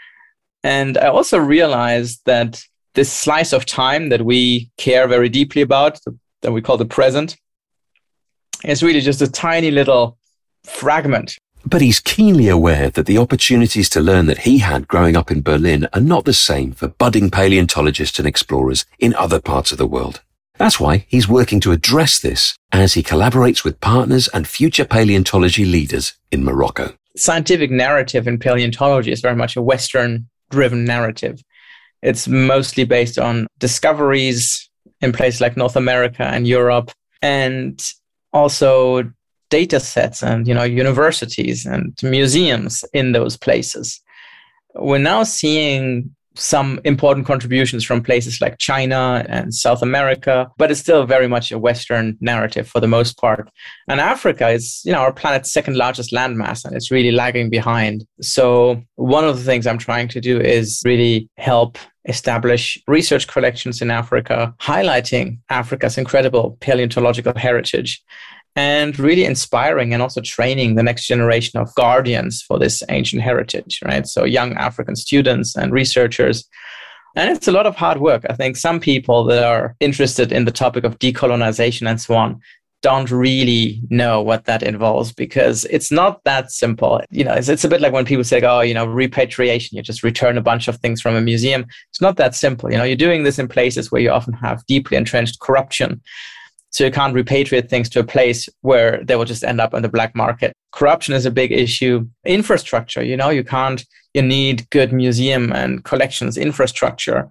And 0.64 0.98
I 0.98 1.08
also 1.08 1.38
realized 1.38 2.22
that 2.26 2.64
this 2.94 3.12
slice 3.12 3.52
of 3.52 3.66
time 3.66 4.08
that 4.10 4.24
we 4.24 4.72
care 4.78 5.06
very 5.08 5.28
deeply 5.28 5.62
about, 5.62 6.00
that 6.42 6.54
we 6.54 6.62
call 6.62 6.78
the 6.78 6.86
present, 6.86 7.36
is 8.64 8.82
really 8.82 9.02
just 9.02 9.22
a 9.22 9.30
tiny 9.30 9.70
little 9.70 10.18
fragment. 10.64 11.38
But 11.66 11.82
he's 11.82 12.00
keenly 12.00 12.48
aware 12.48 12.90
that 12.90 13.06
the 13.06 13.18
opportunities 13.18 13.90
to 13.90 14.02
learn 14.02 14.28
that 14.28 14.40
he 14.40 14.60
had 14.60 14.88
growing 14.88 15.18
up 15.18 15.30
in 15.30 15.42
Berlin 15.42 15.90
are 15.94 16.02
not 16.02 16.24
the 16.24 16.34
same 16.34 16.72
for 16.72 16.88
budding 16.88 17.30
paleontologists 17.30 18.18
and 18.18 18.28
explorers 18.28 18.86
in 18.98 19.14
other 19.16 19.42
parts 19.42 19.74
of 19.74 19.78
the 19.78 19.88
world. 19.88 20.22
That's 20.58 20.80
why 20.80 21.06
he's 21.08 21.28
working 21.28 21.60
to 21.62 21.72
address 21.72 22.20
this 22.20 22.56
as 22.72 22.94
he 22.94 23.04
collaborates 23.04 23.64
with 23.64 23.82
partners 23.82 24.28
and 24.30 24.48
future 24.48 24.86
paleontology 24.86 25.66
leaders 25.66 26.14
in 26.32 26.44
Morocco. 26.44 26.94
Scientific 27.16 27.72
narrative 27.72 28.28
in 28.28 28.40
paleontology 28.40 29.12
is 29.12 29.22
very 29.22 29.36
much 29.36 29.56
a 29.56 29.62
Western 29.62 30.28
driven 30.50 30.86
narrative. 30.86 31.44
It's 32.02 32.28
mostly 32.28 32.84
based 32.84 33.18
on 33.18 33.48
discoveries 33.60 34.70
in 35.02 35.12
places 35.12 35.42
like 35.42 35.58
North 35.58 35.76
America 35.76 36.24
and 36.24 36.48
Europe 36.48 36.92
and 37.22 37.82
also 38.32 39.12
data 39.50 39.80
sets 39.80 40.24
and 40.24 40.48
you 40.48 40.54
know 40.54 40.64
universities 40.64 41.66
and 41.66 41.98
museums 42.02 42.84
in 42.94 43.12
those 43.12 43.38
places. 43.38 44.02
We're 44.76 44.98
now 44.98 45.24
seeing 45.24 46.16
some 46.36 46.80
important 46.84 47.26
contributions 47.26 47.84
from 47.84 48.02
places 48.02 48.42
like 48.42 48.58
China 48.58 49.26
and 49.30 49.54
South 49.54 49.82
America, 49.82 50.50
but 50.58 50.72
it's 50.72 50.80
still 50.80 51.06
very 51.06 51.28
much 51.28 51.52
a 51.52 51.60
Western 51.60 52.18
narrative 52.22 52.68
for 52.68 52.80
the 52.80 52.88
most 52.88 53.18
part. 53.18 53.50
And 53.88 54.00
Africa 54.00 54.50
is, 54.50 54.82
you 54.84 54.92
know, 54.92 55.00
our 55.00 55.14
planet's 55.14 55.52
second 55.52 55.78
largest 55.78 56.12
landmass 56.12 56.66
and 56.66 56.76
it's 56.76 56.92
really 56.92 57.12
lagging 57.12 57.50
behind. 57.50 58.06
So 58.22 58.82
one 58.96 59.26
of 59.26 59.38
the 59.38 59.44
things 59.44 59.68
I'm 59.68 59.78
trying 59.78 60.08
to 60.10 60.22
do 60.22 60.40
is 60.40 60.82
really 60.86 61.30
help 61.38 61.78
establish 62.06 62.78
research 62.88 63.28
collections 63.28 63.82
in 63.82 63.90
Africa, 63.90 64.54
highlighting 64.62 65.38
Africa's 65.50 65.98
incredible 65.98 66.58
paleontological 66.60 67.34
heritage 67.36 68.02
and 68.56 68.98
really 69.00 69.26
inspiring 69.26 69.94
and 69.94 70.02
also 70.02 70.22
training 70.22 70.76
the 70.76 70.84
next 70.84 71.08
generation 71.08 71.60
of 71.60 71.74
guardians 71.76 72.42
for 72.42 72.60
this 72.60 72.84
ancient 72.90 73.22
heritage, 73.22 73.80
right? 73.84 74.06
So 74.06 74.26
young 74.26 74.54
African 74.54 74.96
students 74.96 75.56
and 75.56 75.72
researchers. 75.72 76.48
And 77.16 77.36
it's 77.36 77.48
a 77.48 77.52
lot 77.52 77.66
of 77.66 77.76
hard 77.76 78.00
work. 78.00 78.24
I 78.30 78.34
think 78.34 78.58
some 78.58 78.80
people 78.80 79.24
that 79.26 79.44
are 79.44 79.76
interested 79.80 80.32
in 80.32 80.46
the 80.46 80.52
topic 80.52 80.84
of 80.84 81.00
decolonization 81.00 81.90
and 81.90 82.00
so 82.00 82.16
on 82.16 82.42
don't 82.84 83.10
really 83.10 83.82
know 83.90 84.22
what 84.22 84.44
that 84.46 84.62
involves 84.62 85.14
because 85.14 85.64
it's 85.66 85.90
not 85.90 86.22
that 86.26 86.52
simple. 86.52 87.02
You 87.10 87.24
know, 87.24 87.34
it's, 87.34 87.48
it's 87.48 87.64
a 87.64 87.70
bit 87.70 87.80
like 87.80 87.94
when 87.94 88.04
people 88.04 88.26
say, 88.26 88.42
oh, 88.42 88.60
you 88.60 88.74
know, 88.74 88.86
repatriation, 88.86 89.78
you 89.78 89.82
just 89.82 90.04
return 90.04 90.38
a 90.38 90.42
bunch 90.42 90.68
of 90.68 90.76
things 90.78 91.02
from 91.02 91.16
a 91.16 91.22
museum. 91.22 91.66
It's 91.90 92.02
not 92.02 92.18
that 92.18 92.36
simple. 92.36 92.70
You 92.70 92.78
know, 92.78 92.84
you're 92.84 92.98
doing 92.98 93.24
this 93.24 93.40
in 93.40 93.48
places 93.48 93.90
where 93.90 94.02
you 94.02 94.12
often 94.12 94.34
have 94.34 94.66
deeply 94.66 94.98
entrenched 94.98 95.40
corruption. 95.40 96.02
So 96.74 96.84
you 96.84 96.92
can't 96.92 97.14
repatriate 97.14 97.70
things 97.70 97.88
to 97.90 98.00
a 98.00 98.04
place 98.04 98.50
where 98.62 99.04
they 99.04 99.16
will 99.16 99.26
just 99.26 99.44
end 99.44 99.62
up 99.62 99.76
on 99.76 99.84
the 99.84 99.90
black 99.90 100.16
market. 100.16 100.54
Corruption 100.72 101.14
is 101.14 101.28
a 101.28 101.32
big 101.32 101.52
issue. 101.52 102.08
Infrastructure, 102.26 103.04
you 103.04 103.16
know, 103.16 103.30
you 103.30 103.44
can't, 103.44 103.86
you 104.16 104.24
need 104.24 104.68
good 104.72 104.92
museum 104.92 105.54
and 105.54 105.84
collections 105.84 106.36
infrastructure. 106.36 107.30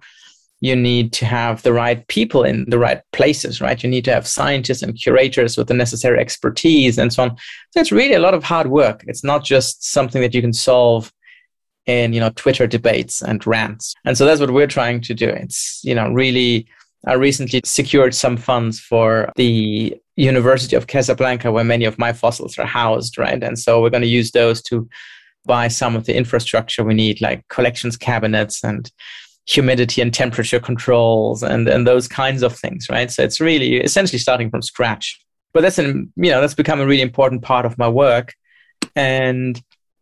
You 0.61 0.77
need 0.77 1.11
to 1.13 1.25
have 1.25 1.61
the 1.61 1.73
right 1.73 2.07
people 2.07 2.43
in 2.43 2.69
the 2.69 2.79
right 2.79 3.01
places, 3.11 3.59
right? 3.59 3.83
You 3.83 3.89
need 3.89 4.05
to 4.05 4.13
have 4.13 4.25
scientists 4.25 4.81
and 4.81 4.95
curators 4.97 5.57
with 5.57 5.67
the 5.67 5.73
necessary 5.73 6.21
expertise 6.21 6.97
and 6.97 7.11
so 7.11 7.23
on. 7.23 7.37
So 7.71 7.81
it's 7.81 7.91
really 7.91 8.13
a 8.13 8.21
lot 8.21 8.33
of 8.33 8.45
hard 8.45 8.67
work. 8.67 9.03
It's 9.07 9.25
not 9.25 9.43
just 9.43 9.83
something 9.83 10.21
that 10.21 10.33
you 10.33 10.41
can 10.41 10.53
solve 10.53 11.11
in, 11.85 12.13
you 12.13 12.21
know, 12.21 12.29
Twitter 12.29 12.65
debates 12.65 13.21
and 13.21 13.45
rants. 13.45 13.93
And 14.05 14.17
so 14.17 14.25
that's 14.25 14.39
what 14.39 14.53
we're 14.53 14.67
trying 14.67 15.01
to 15.01 15.13
do. 15.13 15.27
It's, 15.27 15.81
you 15.83 15.95
know, 15.95 16.09
really 16.09 16.65
I 17.05 17.13
recently 17.13 17.61
secured 17.65 18.15
some 18.15 18.37
funds 18.37 18.79
for 18.79 19.31
the 19.35 19.95
University 20.15 20.75
of 20.75 20.87
Casablanca, 20.87 21.51
where 21.51 21.63
many 21.63 21.85
of 21.85 21.99
my 21.99 22.13
fossils 22.13 22.57
are 22.57 22.65
housed, 22.65 23.17
right? 23.17 23.41
And 23.43 23.57
so 23.59 23.81
we're 23.81 23.89
going 23.89 24.03
to 24.03 24.07
use 24.07 24.31
those 24.31 24.61
to 24.63 24.87
buy 25.45 25.67
some 25.67 25.95
of 25.95 26.05
the 26.05 26.15
infrastructure 26.15 26.83
we 26.83 26.93
need, 26.93 27.19
like 27.19 27.45
collections 27.49 27.97
cabinets 27.97 28.63
and 28.63 28.89
humidity 29.45 30.01
and 30.01 30.13
temperature 30.13 30.59
controls 30.59 31.43
and, 31.43 31.67
and 31.67 31.85
those 31.85 32.07
kinds 32.07 32.43
of 32.43 32.55
things, 32.55 32.87
right? 32.89 33.11
So 33.11 33.23
it's 33.23 33.41
really 33.41 33.77
essentially 33.77 34.19
starting 34.19 34.49
from 34.49 34.61
scratch. 34.61 35.19
But 35.53 35.61
that's 35.61 35.77
an, 35.77 36.11
you 36.15 36.31
know, 36.31 36.39
that's 36.39 36.53
become 36.53 36.79
a 36.79 36.85
really 36.85 37.01
important 37.01 37.41
part 37.41 37.65
of 37.65 37.77
my 37.77 37.89
work. 37.89 38.33
And 38.95 39.61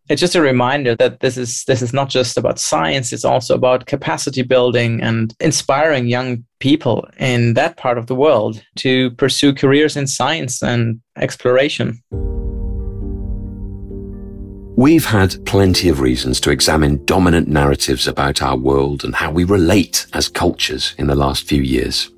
it's 0.09 0.19
just 0.19 0.35
a 0.35 0.41
reminder 0.41 0.95
that 0.95 1.19
this 1.19 1.37
is 1.37 1.63
this 1.65 1.81
is 1.81 1.93
not 1.93 2.09
just 2.09 2.37
about 2.37 2.59
science 2.59 3.13
it's 3.13 3.25
also 3.25 3.55
about 3.55 3.85
capacity 3.85 4.41
building 4.41 5.01
and 5.01 5.33
inspiring 5.39 6.07
young 6.07 6.43
people 6.59 7.07
in 7.19 7.53
that 7.53 7.77
part 7.77 7.97
of 7.97 8.07
the 8.07 8.15
world 8.15 8.61
to 8.75 9.11
pursue 9.11 9.53
careers 9.53 9.95
in 9.95 10.07
science 10.07 10.61
and 10.61 10.99
exploration 11.17 12.01
We've 14.77 15.05
had 15.05 15.45
plenty 15.45 15.89
of 15.89 15.99
reasons 15.99 16.39
to 16.39 16.49
examine 16.49 17.05
dominant 17.05 17.47
narratives 17.47 18.07
about 18.07 18.41
our 18.41 18.57
world 18.57 19.03
and 19.03 19.13
how 19.13 19.29
we 19.29 19.43
relate 19.43 20.07
as 20.13 20.27
cultures 20.27 20.95
in 20.97 21.05
the 21.05 21.13
last 21.13 21.47
few 21.47 21.61
years. 21.61 22.09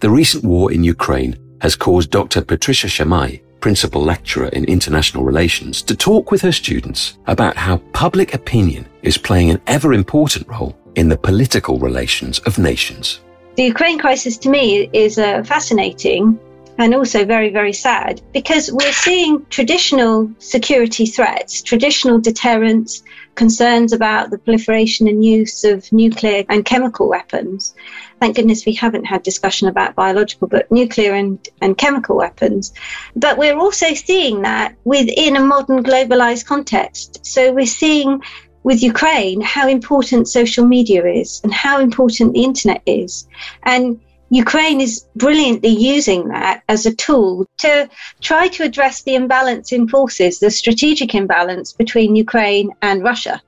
The 0.00 0.10
recent 0.10 0.44
war 0.44 0.70
in 0.70 0.84
Ukraine 0.84 1.36
has 1.62 1.74
caused 1.74 2.10
Dr. 2.10 2.42
Patricia 2.42 2.86
Shamai 2.86 3.42
principal 3.62 4.02
lecturer 4.02 4.48
in 4.48 4.64
international 4.66 5.24
relations, 5.24 5.80
to 5.82 5.96
talk 5.96 6.30
with 6.30 6.42
her 6.42 6.52
students 6.52 7.16
about 7.26 7.56
how 7.56 7.78
public 7.94 8.34
opinion 8.34 8.84
is 9.02 9.16
playing 9.16 9.50
an 9.50 9.60
ever 9.66 9.94
important 9.94 10.46
role 10.48 10.76
in 10.96 11.08
the 11.08 11.16
political 11.16 11.78
relations 11.78 12.38
of 12.40 12.58
nations. 12.58 13.20
The 13.56 13.64
Ukraine 13.64 13.98
crisis 13.98 14.36
to 14.38 14.50
me 14.50 14.90
is 14.92 15.18
uh, 15.18 15.42
fascinating 15.44 16.38
and 16.78 16.94
also 16.94 17.24
very, 17.24 17.50
very 17.50 17.72
sad 17.72 18.20
because 18.32 18.72
we're 18.72 18.92
seeing 18.92 19.44
traditional 19.50 20.30
security 20.38 21.06
threats, 21.06 21.62
traditional 21.62 22.18
deterrence, 22.18 23.02
concerns 23.34 23.92
about 23.92 24.30
the 24.30 24.38
proliferation 24.38 25.06
and 25.08 25.24
use 25.24 25.64
of 25.64 25.90
nuclear 25.92 26.44
and 26.48 26.64
chemical 26.64 27.08
weapons. 27.08 27.74
Thank 28.22 28.36
goodness 28.36 28.64
we 28.64 28.74
haven't 28.74 29.04
had 29.04 29.24
discussion 29.24 29.66
about 29.66 29.96
biological, 29.96 30.46
but 30.46 30.70
nuclear 30.70 31.12
and, 31.14 31.40
and 31.60 31.76
chemical 31.76 32.16
weapons. 32.16 32.72
But 33.16 33.36
we're 33.36 33.58
also 33.58 33.94
seeing 33.94 34.42
that 34.42 34.76
within 34.84 35.34
a 35.34 35.40
modern 35.40 35.82
globalized 35.82 36.46
context. 36.46 37.26
So 37.26 37.52
we're 37.52 37.66
seeing 37.66 38.22
with 38.62 38.80
Ukraine 38.80 39.40
how 39.40 39.66
important 39.66 40.28
social 40.28 40.64
media 40.64 41.04
is 41.04 41.40
and 41.42 41.52
how 41.52 41.80
important 41.80 42.34
the 42.34 42.44
internet 42.44 42.82
is. 42.86 43.26
And 43.64 44.00
Ukraine 44.30 44.80
is 44.80 45.04
brilliantly 45.16 45.70
using 45.70 46.28
that 46.28 46.62
as 46.68 46.86
a 46.86 46.94
tool 46.94 47.44
to 47.58 47.90
try 48.20 48.46
to 48.46 48.62
address 48.62 49.02
the 49.02 49.16
imbalance 49.16 49.72
in 49.72 49.88
forces, 49.88 50.38
the 50.38 50.52
strategic 50.52 51.16
imbalance 51.16 51.72
between 51.72 52.14
Ukraine 52.14 52.70
and 52.82 53.02
Russia. 53.02 53.42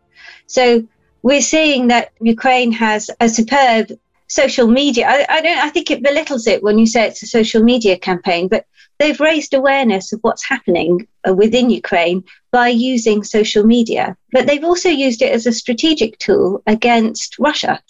So 0.48 0.84
we're 1.22 1.42
seeing 1.42 1.87
that 1.88 2.10
Ukraine 2.20 2.72
has 2.72 3.08
a 3.20 3.28
superb 3.28 3.92
social 4.28 4.66
media. 4.66 5.06
I, 5.08 5.26
I, 5.28 5.40
don't. 5.40 5.58
I 5.58 5.68
think 5.70 5.90
it 5.90 6.02
belittles 6.02 6.46
it 6.46 6.62
when 6.62 6.78
you 6.78 6.87
say 6.87 7.06
it's 7.06 7.22
a 7.22 7.26
social 7.26 7.62
media 7.62 7.98
campaign, 7.98 8.48
but 8.48 8.66
they've 8.98 9.20
raised 9.20 9.54
awareness 9.54 10.12
of 10.12 10.20
what's 10.22 10.44
happening 10.44 11.06
within 11.34 11.70
Ukraine 11.70 12.24
by 12.50 12.68
using 12.68 13.24
social 13.24 13.64
media. 13.64 14.16
But 14.32 14.46
they've 14.46 14.64
also 14.64 14.88
used 14.88 15.22
it 15.22 15.32
as 15.32 15.46
a 15.46 15.52
strategic 15.52 16.18
tool 16.18 16.62
against 16.66 17.38
Russia. 17.38 17.82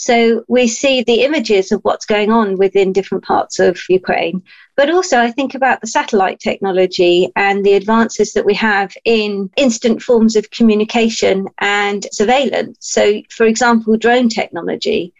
So 0.00 0.44
we 0.48 0.66
see 0.66 1.02
the 1.02 1.24
images 1.24 1.72
of 1.72 1.82
what's 1.82 2.06
going 2.06 2.30
on 2.30 2.56
within 2.56 2.94
different 2.94 3.22
parts 3.22 3.58
of 3.58 3.78
Ukraine. 3.90 4.42
But 4.74 4.88
also, 4.88 5.18
I 5.18 5.30
think 5.30 5.54
about 5.54 5.82
the 5.82 5.86
satellite 5.86 6.40
technology 6.40 7.28
and 7.36 7.62
the 7.66 7.74
advances 7.74 8.32
that 8.32 8.46
we 8.46 8.54
have 8.54 8.96
in 9.04 9.50
instant 9.58 10.00
forms 10.00 10.36
of 10.36 10.50
communication 10.50 11.48
and 11.58 12.06
surveillance. 12.12 12.78
So, 12.80 13.20
for 13.28 13.44
example, 13.44 13.98
drone 13.98 14.30
technology. 14.30 15.12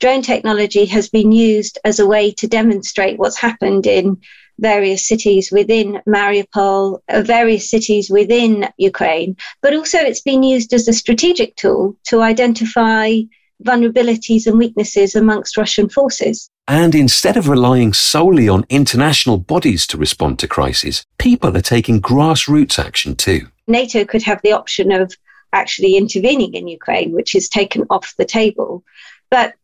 Drone 0.00 0.22
technology 0.22 0.84
has 0.86 1.08
been 1.08 1.32
used 1.32 1.78
as 1.84 1.98
a 1.98 2.06
way 2.06 2.32
to 2.32 2.46
demonstrate 2.48 3.18
what's 3.18 3.38
happened 3.38 3.86
in 3.86 4.20
various 4.58 5.06
cities 5.06 5.50
within 5.50 6.00
Mariupol, 6.06 7.00
uh, 7.08 7.22
various 7.22 7.68
cities 7.70 8.10
within 8.10 8.68
Ukraine, 8.76 9.36
but 9.62 9.74
also 9.74 9.98
it's 9.98 10.20
been 10.20 10.42
used 10.42 10.72
as 10.72 10.86
a 10.86 10.92
strategic 10.92 11.56
tool 11.56 11.96
to 12.04 12.22
identify 12.22 13.20
vulnerabilities 13.64 14.46
and 14.46 14.58
weaknesses 14.58 15.14
amongst 15.14 15.56
Russian 15.56 15.88
forces. 15.88 16.50
And 16.66 16.94
instead 16.94 17.36
of 17.36 17.48
relying 17.48 17.92
solely 17.92 18.48
on 18.48 18.64
international 18.68 19.38
bodies 19.38 19.86
to 19.88 19.96
respond 19.96 20.38
to 20.40 20.48
crises, 20.48 21.04
people 21.18 21.56
are 21.56 21.62
taking 21.62 22.00
grassroots 22.00 22.78
action 22.78 23.16
too. 23.16 23.48
NATO 23.66 24.04
could 24.04 24.22
have 24.22 24.40
the 24.42 24.52
option 24.52 24.92
of 24.92 25.14
actually 25.52 25.96
intervening 25.96 26.54
in 26.54 26.68
Ukraine, 26.68 27.12
which 27.12 27.34
is 27.34 27.48
taken 27.48 27.84
off 27.90 28.14
the 28.18 28.24
table. 28.24 28.82
But 29.30 29.54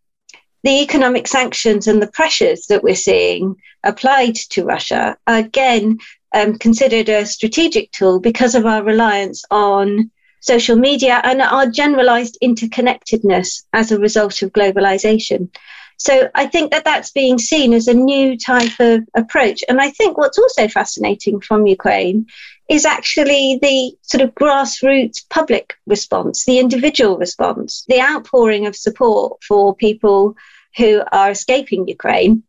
the 0.62 0.82
economic 0.82 1.26
sanctions 1.26 1.86
and 1.86 2.02
the 2.02 2.10
pressures 2.12 2.66
that 2.66 2.82
we're 2.82 2.94
seeing 2.94 3.56
applied 3.84 4.34
to 4.34 4.64
Russia 4.64 5.16
are 5.26 5.38
again 5.38 5.98
um, 6.34 6.58
considered 6.58 7.08
a 7.08 7.26
strategic 7.26 7.90
tool 7.92 8.20
because 8.20 8.54
of 8.54 8.66
our 8.66 8.82
reliance 8.82 9.44
on 9.50 10.10
social 10.40 10.76
media 10.76 11.20
and 11.24 11.42
our 11.42 11.66
generalized 11.66 12.38
interconnectedness 12.42 13.64
as 13.72 13.92
a 13.92 13.98
result 13.98 14.42
of 14.42 14.52
globalization. 14.52 15.50
So 15.98 16.30
I 16.34 16.46
think 16.46 16.70
that 16.70 16.84
that's 16.84 17.10
being 17.10 17.38
seen 17.38 17.74
as 17.74 17.86
a 17.86 17.92
new 17.92 18.38
type 18.38 18.80
of 18.80 19.02
approach. 19.14 19.62
And 19.68 19.80
I 19.82 19.90
think 19.90 20.16
what's 20.16 20.38
also 20.38 20.66
fascinating 20.66 21.40
from 21.40 21.66
Ukraine 21.66 22.26
is 22.70 22.86
actually 22.86 23.58
the 23.60 23.92
sort 24.02 24.22
of 24.22 24.32
grassroots 24.36 25.28
public 25.28 25.74
response, 25.86 26.44
the 26.44 26.60
individual 26.60 27.18
response, 27.18 27.84
the 27.88 28.00
outpouring 28.00 28.64
of 28.66 28.76
support 28.76 29.42
for 29.42 29.74
people 29.74 30.36
who 30.76 31.02
are 31.10 31.32
escaping 31.32 31.88
Ukraine, 31.88 32.44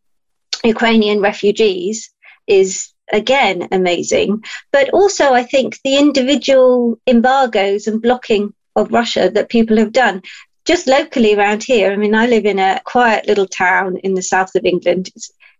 Ukrainian 0.63 1.21
refugees, 1.21 2.11
is 2.45 2.93
again 3.11 3.67
amazing. 3.71 4.43
But 4.71 4.91
also, 4.91 5.33
I 5.33 5.41
think 5.41 5.79
the 5.83 5.97
individual 5.97 6.99
embargoes 7.07 7.87
and 7.87 7.99
blocking 7.99 8.53
of 8.75 8.91
Russia 8.91 9.31
that 9.33 9.49
people 9.49 9.77
have 9.77 9.91
done. 9.91 10.21
Just 10.65 10.85
locally 10.85 11.33
around 11.33 11.63
here, 11.63 11.91
I 11.91 11.95
mean, 11.95 12.13
I 12.13 12.27
live 12.27 12.45
in 12.45 12.59
a 12.59 12.79
quiet 12.85 13.27
little 13.27 13.47
town 13.47 13.97
in 13.97 14.13
the 14.13 14.21
south 14.21 14.53
of 14.53 14.65
England. 14.65 15.09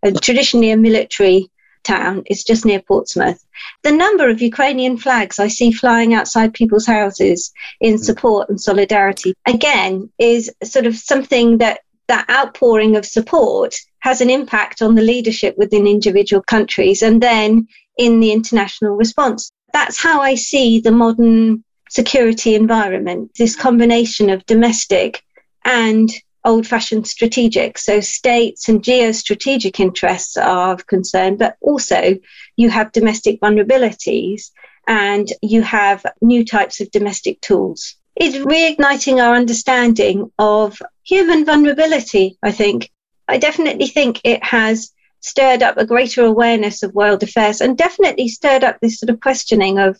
It's 0.04 0.20
traditionally 0.20 0.70
a 0.70 0.76
military 0.76 1.50
town. 1.84 2.22
It's 2.26 2.44
just 2.44 2.64
near 2.64 2.80
Portsmouth. 2.80 3.44
The 3.82 3.92
number 3.92 4.28
of 4.28 4.40
Ukrainian 4.40 4.96
flags 4.96 5.38
I 5.38 5.48
see 5.48 5.72
flying 5.72 6.14
outside 6.14 6.54
people's 6.54 6.86
houses 6.86 7.52
in 7.80 7.96
hmm. 7.96 8.02
support 8.02 8.48
and 8.48 8.60
solidarity, 8.60 9.34
again, 9.46 10.10
is 10.18 10.50
sort 10.62 10.86
of 10.86 10.96
something 10.96 11.58
that 11.58 11.80
that 12.08 12.28
outpouring 12.28 12.96
of 12.96 13.06
support 13.06 13.76
has 14.00 14.20
an 14.20 14.28
impact 14.28 14.82
on 14.82 14.94
the 14.94 15.02
leadership 15.02 15.56
within 15.56 15.86
individual 15.86 16.42
countries 16.42 17.00
and 17.02 17.22
then 17.22 17.66
in 17.96 18.20
the 18.20 18.32
international 18.32 18.96
response. 18.96 19.50
That's 19.72 20.02
how 20.02 20.20
I 20.20 20.34
see 20.34 20.80
the 20.80 20.90
modern 20.90 21.64
security 21.88 22.54
environment 22.54 23.30
this 23.36 23.54
combination 23.54 24.30
of 24.30 24.44
domestic 24.46 25.22
and 25.64 26.10
old 26.44 26.66
fashioned 26.66 27.06
strategic. 27.06 27.78
So, 27.78 28.00
states 28.00 28.68
and 28.68 28.82
geostrategic 28.82 29.80
interests 29.80 30.36
are 30.36 30.72
of 30.72 30.86
concern, 30.86 31.36
but 31.36 31.56
also 31.60 32.18
you 32.56 32.70
have 32.70 32.92
domestic 32.92 33.40
vulnerabilities 33.40 34.50
and 34.88 35.32
you 35.42 35.62
have 35.62 36.04
new 36.20 36.44
types 36.44 36.80
of 36.80 36.90
domestic 36.90 37.40
tools. 37.40 37.96
It's 38.16 38.36
reigniting 38.36 39.22
our 39.22 39.34
understanding 39.34 40.30
of 40.38 40.80
human 41.04 41.44
vulnerability, 41.44 42.38
I 42.42 42.52
think. 42.52 42.90
I 43.28 43.38
definitely 43.38 43.86
think 43.86 44.20
it 44.24 44.44
has 44.44 44.92
stirred 45.20 45.62
up 45.62 45.78
a 45.78 45.86
greater 45.86 46.24
awareness 46.24 46.82
of 46.82 46.94
world 46.94 47.22
affairs 47.22 47.60
and 47.60 47.78
definitely 47.78 48.28
stirred 48.28 48.64
up 48.64 48.80
this 48.80 48.98
sort 48.98 49.10
of 49.10 49.20
questioning 49.20 49.78
of, 49.78 49.98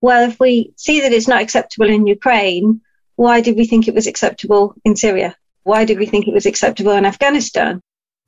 well, 0.00 0.28
if 0.28 0.38
we 0.40 0.72
see 0.76 1.00
that 1.00 1.12
it's 1.12 1.28
not 1.28 1.40
acceptable 1.40 1.88
in 1.88 2.06
Ukraine, 2.06 2.80
why 3.14 3.40
did 3.40 3.56
we 3.56 3.66
think 3.66 3.88
it 3.88 3.94
was 3.94 4.06
acceptable 4.06 4.74
in 4.84 4.96
Syria? 4.96 5.36
Why 5.66 5.84
did 5.84 5.98
we 5.98 6.06
think 6.06 6.28
it 6.28 6.32
was 6.32 6.46
acceptable 6.46 6.92
in 6.92 7.04
Afghanistan? 7.04 7.80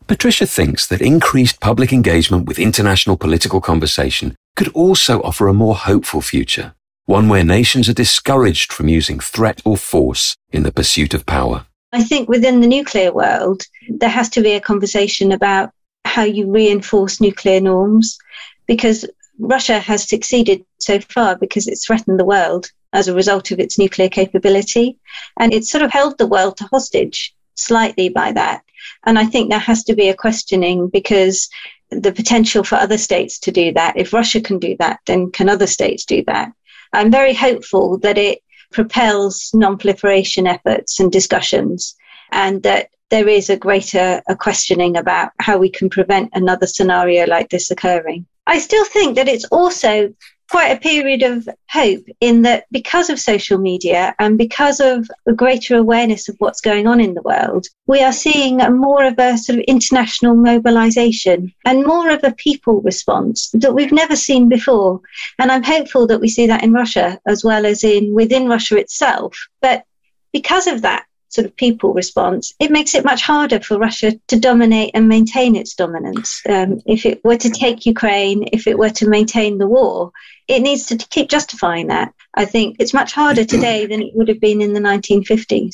Patricia 0.08 0.44
thinks 0.44 0.88
that 0.88 1.00
increased 1.00 1.60
public 1.60 1.92
engagement 1.92 2.48
with 2.48 2.58
international 2.58 3.16
political 3.16 3.60
conversation 3.60 4.34
could 4.56 4.66
also 4.74 5.22
offer 5.22 5.46
a 5.46 5.54
more 5.54 5.76
hopeful 5.76 6.20
future, 6.20 6.74
one 7.04 7.28
where 7.28 7.44
nations 7.44 7.88
are 7.88 7.94
discouraged 7.94 8.72
from 8.72 8.88
using 8.88 9.20
threat 9.20 9.62
or 9.64 9.76
force 9.76 10.34
in 10.50 10.64
the 10.64 10.72
pursuit 10.72 11.14
of 11.14 11.26
power. 11.26 11.64
I 11.92 12.02
think 12.02 12.28
within 12.28 12.60
the 12.60 12.66
nuclear 12.66 13.12
world, 13.12 13.62
there 13.88 14.08
has 14.08 14.28
to 14.30 14.42
be 14.42 14.54
a 14.54 14.60
conversation 14.60 15.30
about 15.30 15.70
how 16.04 16.24
you 16.24 16.50
reinforce 16.50 17.20
nuclear 17.20 17.60
norms 17.60 18.18
because 18.66 19.06
Russia 19.38 19.78
has 19.78 20.02
succeeded 20.08 20.64
so 20.78 20.98
far 20.98 21.36
because 21.36 21.68
it's 21.68 21.86
threatened 21.86 22.18
the 22.18 22.24
world 22.24 22.72
as 22.92 23.08
a 23.08 23.14
result 23.14 23.50
of 23.50 23.60
its 23.60 23.78
nuclear 23.78 24.08
capability. 24.08 24.98
And 25.38 25.52
it 25.52 25.64
sort 25.64 25.82
of 25.82 25.90
held 25.90 26.18
the 26.18 26.26
world 26.26 26.56
to 26.58 26.64
hostage 26.64 27.34
slightly 27.54 28.08
by 28.08 28.32
that. 28.32 28.62
And 29.04 29.18
I 29.18 29.26
think 29.26 29.50
there 29.50 29.58
has 29.58 29.84
to 29.84 29.94
be 29.94 30.08
a 30.08 30.16
questioning 30.16 30.88
because 30.88 31.48
the 31.90 32.12
potential 32.12 32.64
for 32.64 32.76
other 32.76 32.98
states 32.98 33.38
to 33.40 33.52
do 33.52 33.72
that, 33.72 33.96
if 33.96 34.12
Russia 34.12 34.40
can 34.40 34.58
do 34.58 34.76
that, 34.78 35.00
then 35.06 35.30
can 35.30 35.48
other 35.48 35.66
states 35.66 36.04
do 36.04 36.22
that? 36.26 36.52
I'm 36.92 37.10
very 37.10 37.34
hopeful 37.34 37.98
that 37.98 38.18
it 38.18 38.40
propels 38.72 39.50
non-proliferation 39.54 40.46
efforts 40.46 41.00
and 41.00 41.10
discussions 41.10 41.96
and 42.32 42.62
that 42.62 42.90
there 43.10 43.28
is 43.28 43.48
a 43.48 43.56
greater 43.56 44.20
a 44.28 44.36
questioning 44.36 44.96
about 44.96 45.32
how 45.38 45.56
we 45.56 45.70
can 45.70 45.88
prevent 45.88 46.30
another 46.34 46.66
scenario 46.66 47.26
like 47.26 47.48
this 47.48 47.70
occurring. 47.70 48.26
I 48.46 48.58
still 48.58 48.84
think 48.84 49.16
that 49.16 49.28
it's 49.28 49.46
also 49.46 50.12
quite 50.50 50.70
a 50.70 50.80
period 50.80 51.22
of 51.22 51.48
hope 51.70 52.04
in 52.20 52.42
that 52.42 52.64
because 52.72 53.10
of 53.10 53.20
social 53.20 53.58
media 53.58 54.14
and 54.18 54.38
because 54.38 54.80
of 54.80 55.08
a 55.26 55.32
greater 55.32 55.76
awareness 55.76 56.28
of 56.28 56.36
what's 56.38 56.60
going 56.60 56.86
on 56.86 57.00
in 57.00 57.14
the 57.14 57.22
world, 57.22 57.66
we 57.86 58.02
are 58.02 58.12
seeing 58.12 58.56
more 58.78 59.04
of 59.04 59.18
a 59.18 59.36
sort 59.36 59.58
of 59.58 59.64
international 59.68 60.34
mobilization 60.34 61.52
and 61.64 61.84
more 61.84 62.10
of 62.10 62.24
a 62.24 62.32
people 62.32 62.80
response 62.80 63.50
that 63.50 63.74
we've 63.74 63.92
never 63.92 64.16
seen 64.16 64.48
before. 64.48 65.00
And 65.38 65.52
I'm 65.52 65.62
hopeful 65.62 66.06
that 66.06 66.20
we 66.20 66.28
see 66.28 66.46
that 66.46 66.64
in 66.64 66.72
Russia 66.72 67.20
as 67.26 67.44
well 67.44 67.66
as 67.66 67.84
in 67.84 68.14
within 68.14 68.48
Russia 68.48 68.78
itself. 68.78 69.36
But 69.60 69.84
because 70.32 70.66
of 70.66 70.82
that, 70.82 71.04
sort 71.28 71.46
of 71.46 71.54
people 71.56 71.92
response, 71.92 72.54
it 72.58 72.70
makes 72.70 72.94
it 72.94 73.04
much 73.04 73.22
harder 73.22 73.60
for 73.60 73.78
Russia 73.78 74.18
to 74.28 74.38
dominate 74.38 74.90
and 74.94 75.08
maintain 75.08 75.56
its 75.56 75.74
dominance. 75.74 76.42
Um, 76.48 76.80
if 76.86 77.04
it 77.04 77.24
were 77.24 77.36
to 77.36 77.50
take 77.50 77.86
Ukraine, 77.86 78.48
if 78.52 78.66
it 78.66 78.78
were 78.78 78.90
to 78.90 79.08
maintain 79.08 79.58
the 79.58 79.66
war, 79.66 80.10
it 80.48 80.60
needs 80.60 80.86
to 80.86 80.96
keep 80.96 81.28
justifying 81.28 81.88
that. 81.88 82.12
I 82.34 82.44
think 82.44 82.76
it's 82.78 82.94
much 82.94 83.12
harder 83.12 83.44
today 83.44 83.86
than 83.86 84.02
it 84.02 84.14
would 84.14 84.28
have 84.28 84.40
been 84.40 84.62
in 84.62 84.72
the 84.72 84.80
1950s. 84.80 85.72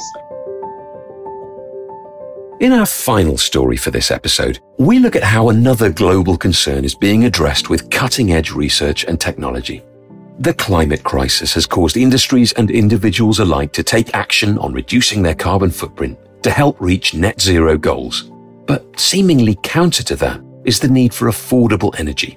In 2.61 2.73
our 2.73 2.87
final 2.87 3.37
story 3.37 3.77
for 3.77 3.91
this 3.91 4.11
episode, 4.11 4.61
we 4.79 4.99
look 4.99 5.17
at 5.17 5.25
how 5.25 5.49
another 5.49 5.91
global 5.91 6.37
concern 6.37 6.85
is 6.85 6.95
being 6.95 7.25
addressed 7.25 7.69
with 7.69 7.91
cutting 7.91 8.33
edge 8.33 8.53
research 8.53 9.05
and 9.05 9.21
technology. 9.21 9.83
The 10.41 10.55
climate 10.55 11.05
crisis 11.05 11.55
has 11.55 11.65
caused 11.65 11.97
industries 11.97 12.53
and 12.55 12.69
individuals 12.69 13.39
alike 13.39 13.73
to 13.75 13.85
take 13.85 14.15
action 14.15 14.59
on 14.59 14.73
reducing 14.73 15.23
their 15.23 15.35
carbon 15.35 15.71
footprint 15.71 16.19
to 16.43 16.51
help 16.51 16.77
reach 16.81 17.15
net 17.15 17.41
zero 17.41 17.79
goals. 17.79 18.31
But 18.67 18.99
seemingly 18.99 19.57
counter 19.63 20.03
to 20.03 20.17
that 20.17 20.41
is 20.65 20.81
the 20.81 20.89
need 20.89 21.15
for 21.15 21.29
affordable 21.29 21.99
energy. 22.01 22.37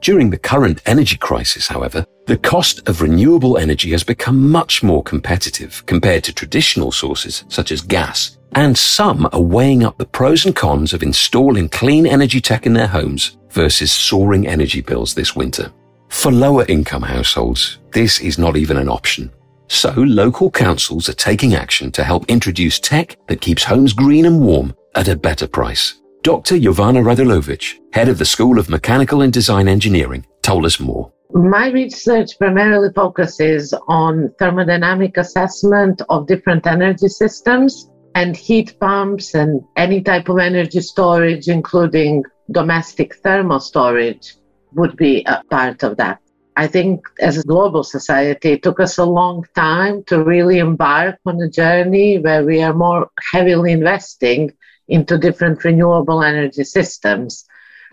During 0.00 0.30
the 0.30 0.38
current 0.38 0.80
energy 0.86 1.16
crisis, 1.16 1.68
however, 1.68 2.06
the 2.26 2.38
cost 2.38 2.88
of 2.88 3.02
renewable 3.02 3.58
energy 3.58 3.90
has 3.90 4.04
become 4.04 4.50
much 4.50 4.82
more 4.82 5.02
competitive 5.02 5.84
compared 5.84 6.24
to 6.24 6.32
traditional 6.32 6.92
sources 6.92 7.44
such 7.48 7.70
as 7.72 7.82
gas, 7.82 8.38
and 8.52 8.76
some 8.76 9.28
are 9.32 9.42
weighing 9.42 9.84
up 9.84 9.98
the 9.98 10.06
pros 10.06 10.46
and 10.46 10.56
cons 10.56 10.94
of 10.94 11.02
installing 11.02 11.68
clean 11.68 12.06
energy 12.06 12.40
tech 12.40 12.64
in 12.64 12.72
their 12.72 12.86
homes 12.86 13.36
versus 13.50 13.92
soaring 13.92 14.46
energy 14.46 14.80
bills 14.80 15.14
this 15.14 15.36
winter. 15.36 15.70
For 16.14 16.32
lower 16.32 16.64
income 16.68 17.02
households, 17.02 17.80
this 17.92 18.20
is 18.20 18.38
not 18.38 18.56
even 18.56 18.78
an 18.78 18.88
option. 18.88 19.30
So 19.68 19.90
local 19.90 20.50
councils 20.50 21.10
are 21.10 21.14
taking 21.14 21.54
action 21.54 21.92
to 21.92 22.04
help 22.04 22.24
introduce 22.30 22.80
tech 22.80 23.18
that 23.26 23.42
keeps 23.42 23.62
homes 23.62 23.92
green 23.92 24.24
and 24.24 24.40
warm 24.40 24.74
at 24.94 25.08
a 25.08 25.16
better 25.16 25.46
price. 25.46 26.00
Dr. 26.22 26.54
Jovana 26.54 27.02
Radulovic, 27.02 27.74
head 27.92 28.08
of 28.08 28.16
the 28.16 28.24
School 28.24 28.58
of 28.58 28.70
Mechanical 28.70 29.20
and 29.20 29.34
Design 29.34 29.68
Engineering, 29.68 30.24
told 30.40 30.64
us 30.64 30.80
more. 30.80 31.12
My 31.34 31.68
research 31.70 32.38
primarily 32.38 32.88
focuses 32.94 33.74
on 33.88 34.30
thermodynamic 34.40 35.18
assessment 35.18 36.00
of 36.08 36.26
different 36.26 36.66
energy 36.66 37.08
systems 37.08 37.90
and 38.14 38.34
heat 38.34 38.78
pumps 38.80 39.34
and 39.34 39.62
any 39.76 40.00
type 40.00 40.30
of 40.30 40.38
energy 40.38 40.80
storage, 40.80 41.48
including 41.48 42.22
domestic 42.50 43.16
thermal 43.16 43.60
storage, 43.60 44.36
would 44.74 44.96
be 44.96 45.24
a 45.26 45.42
part 45.50 45.82
of 45.82 45.96
that. 45.96 46.20
I 46.56 46.68
think 46.68 47.06
as 47.18 47.38
a 47.38 47.42
global 47.42 47.82
society, 47.82 48.52
it 48.52 48.62
took 48.62 48.78
us 48.78 48.98
a 48.98 49.04
long 49.04 49.44
time 49.56 50.04
to 50.04 50.22
really 50.22 50.58
embark 50.58 51.18
on 51.26 51.40
a 51.40 51.48
journey 51.48 52.18
where 52.18 52.44
we 52.44 52.62
are 52.62 52.74
more 52.74 53.10
heavily 53.32 53.72
investing 53.72 54.52
into 54.86 55.18
different 55.18 55.64
renewable 55.64 56.22
energy 56.22 56.62
systems. 56.62 57.44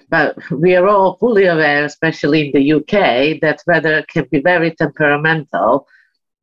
But 0.10 0.38
we 0.52 0.76
are 0.76 0.88
all 0.88 1.16
fully 1.18 1.46
aware, 1.46 1.86
especially 1.86 2.48
in 2.48 2.52
the 2.52 2.74
UK, 2.74 3.40
that 3.42 3.64
weather 3.66 4.04
can 4.08 4.28
be 4.30 4.42
very 4.42 4.76
temperamental. 4.76 5.88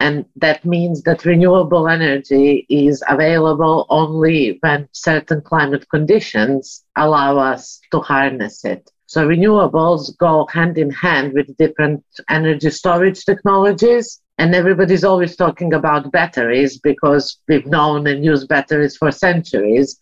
And 0.01 0.25
that 0.37 0.65
means 0.65 1.03
that 1.03 1.25
renewable 1.25 1.89
energy 1.89 2.67
is 2.69 3.03
available 3.09 3.87
only 3.91 4.59
when 4.61 4.89
certain 4.93 5.41
climate 5.43 5.89
conditions 5.89 6.85
allow 6.97 7.39
us 7.39 7.81
to 7.93 8.01
harness 8.01 8.65
it. 8.65 8.91
So 9.09 9.27
renewables 9.27 10.15
go 10.19 10.47
hand 10.53 10.77
in 10.77 10.91
hand 10.91 11.33
with 11.33 11.57
different 11.57 12.05
energy 12.29 12.69
storage 12.69 13.25
technologies. 13.25 14.21
And 14.37 14.55
everybody's 14.55 15.03
always 15.03 15.35
talking 15.35 15.73
about 15.73 16.13
batteries 16.13 16.79
because 16.79 17.41
we've 17.49 17.67
known 17.67 18.07
and 18.07 18.23
used 18.23 18.49
batteries 18.49 18.99
for 18.99 19.11
centuries. 19.11 19.99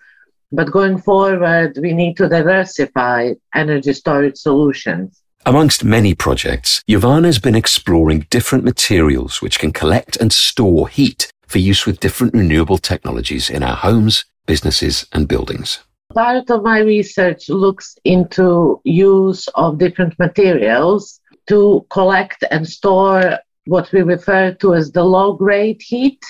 But 0.50 0.72
going 0.72 0.98
forward, 0.98 1.78
we 1.80 1.92
need 1.92 2.16
to 2.16 2.28
diversify 2.28 3.34
energy 3.54 3.92
storage 3.92 4.38
solutions. 4.38 5.22
Amongst 5.46 5.84
many 5.84 6.12
projects, 6.12 6.82
Jovana 6.90 7.26
has 7.26 7.38
been 7.38 7.54
exploring 7.54 8.26
different 8.28 8.64
materials 8.64 9.40
which 9.40 9.60
can 9.60 9.72
collect 9.72 10.16
and 10.16 10.32
store 10.32 10.88
heat 10.88 11.30
for 11.46 11.58
use 11.58 11.86
with 11.86 12.00
different 12.00 12.34
renewable 12.34 12.78
technologies 12.78 13.48
in 13.50 13.62
our 13.62 13.76
homes, 13.76 14.24
businesses, 14.46 15.06
and 15.12 15.28
buildings 15.28 15.78
part 16.14 16.50
of 16.50 16.62
my 16.62 16.78
research 16.78 17.48
looks 17.48 17.96
into 18.04 18.80
use 18.84 19.48
of 19.54 19.78
different 19.78 20.18
materials 20.18 21.20
to 21.46 21.86
collect 21.90 22.44
and 22.50 22.66
store 22.66 23.38
what 23.66 23.90
we 23.92 24.02
refer 24.02 24.52
to 24.54 24.74
as 24.74 24.92
the 24.92 25.04
low 25.04 25.34
grade 25.34 25.82
heat. 25.82 26.22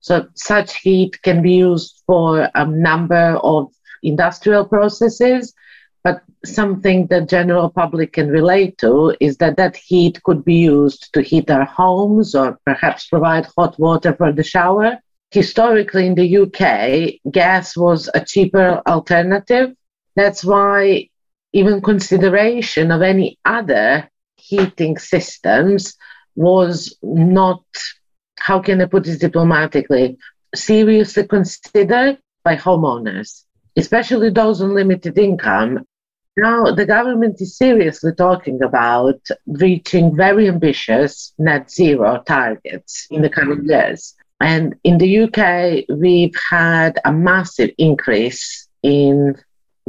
So 0.00 0.26
such 0.34 0.76
heat 0.76 1.20
can 1.22 1.42
be 1.42 1.54
used 1.54 2.02
for 2.06 2.48
a 2.54 2.66
number 2.66 3.38
of 3.42 3.72
industrial 4.02 4.64
processes, 4.64 5.54
but 6.02 6.22
something 6.44 7.06
that 7.08 7.20
the 7.20 7.26
general 7.26 7.68
public 7.68 8.14
can 8.14 8.28
relate 8.28 8.78
to 8.78 9.14
is 9.20 9.36
that 9.38 9.56
that 9.56 9.76
heat 9.76 10.22
could 10.22 10.44
be 10.44 10.54
used 10.54 11.12
to 11.12 11.22
heat 11.22 11.50
our 11.50 11.64
homes 11.64 12.34
or 12.34 12.58
perhaps 12.64 13.08
provide 13.08 13.46
hot 13.56 13.78
water 13.78 14.14
for 14.14 14.32
the 14.32 14.42
shower 14.42 14.98
historically 15.30 16.06
in 16.06 16.14
the 16.14 16.36
UK, 16.38 17.32
gas 17.32 17.76
was 17.76 18.10
a 18.14 18.24
cheaper 18.24 18.82
alternative. 18.86 19.74
That's 20.16 20.44
why 20.44 21.08
even 21.52 21.80
consideration 21.80 22.90
of 22.90 23.02
any 23.02 23.38
other 23.44 24.08
heating 24.36 24.98
systems 24.98 25.96
was 26.34 26.96
not, 27.02 27.62
how 28.38 28.60
can 28.60 28.80
I 28.80 28.86
put 28.86 29.04
this 29.04 29.18
diplomatically, 29.18 30.18
seriously 30.54 31.26
considered 31.26 32.18
by 32.42 32.56
homeowners, 32.56 33.44
especially 33.76 34.30
those 34.30 34.62
on 34.62 34.74
limited 34.74 35.18
income. 35.18 35.86
Now, 36.36 36.72
the 36.72 36.86
government 36.86 37.40
is 37.40 37.56
seriously 37.56 38.12
talking 38.16 38.62
about 38.62 39.20
reaching 39.46 40.16
very 40.16 40.48
ambitious 40.48 41.34
net 41.38 41.70
zero 41.70 42.22
targets 42.26 43.06
in 43.10 43.22
the 43.22 43.28
coming 43.28 43.68
years. 43.68 44.14
And 44.40 44.74
in 44.84 44.98
the 44.98 45.20
UK, 45.24 45.84
we've 45.94 46.34
had 46.50 46.98
a 47.04 47.12
massive 47.12 47.70
increase 47.76 48.68
in 48.82 49.36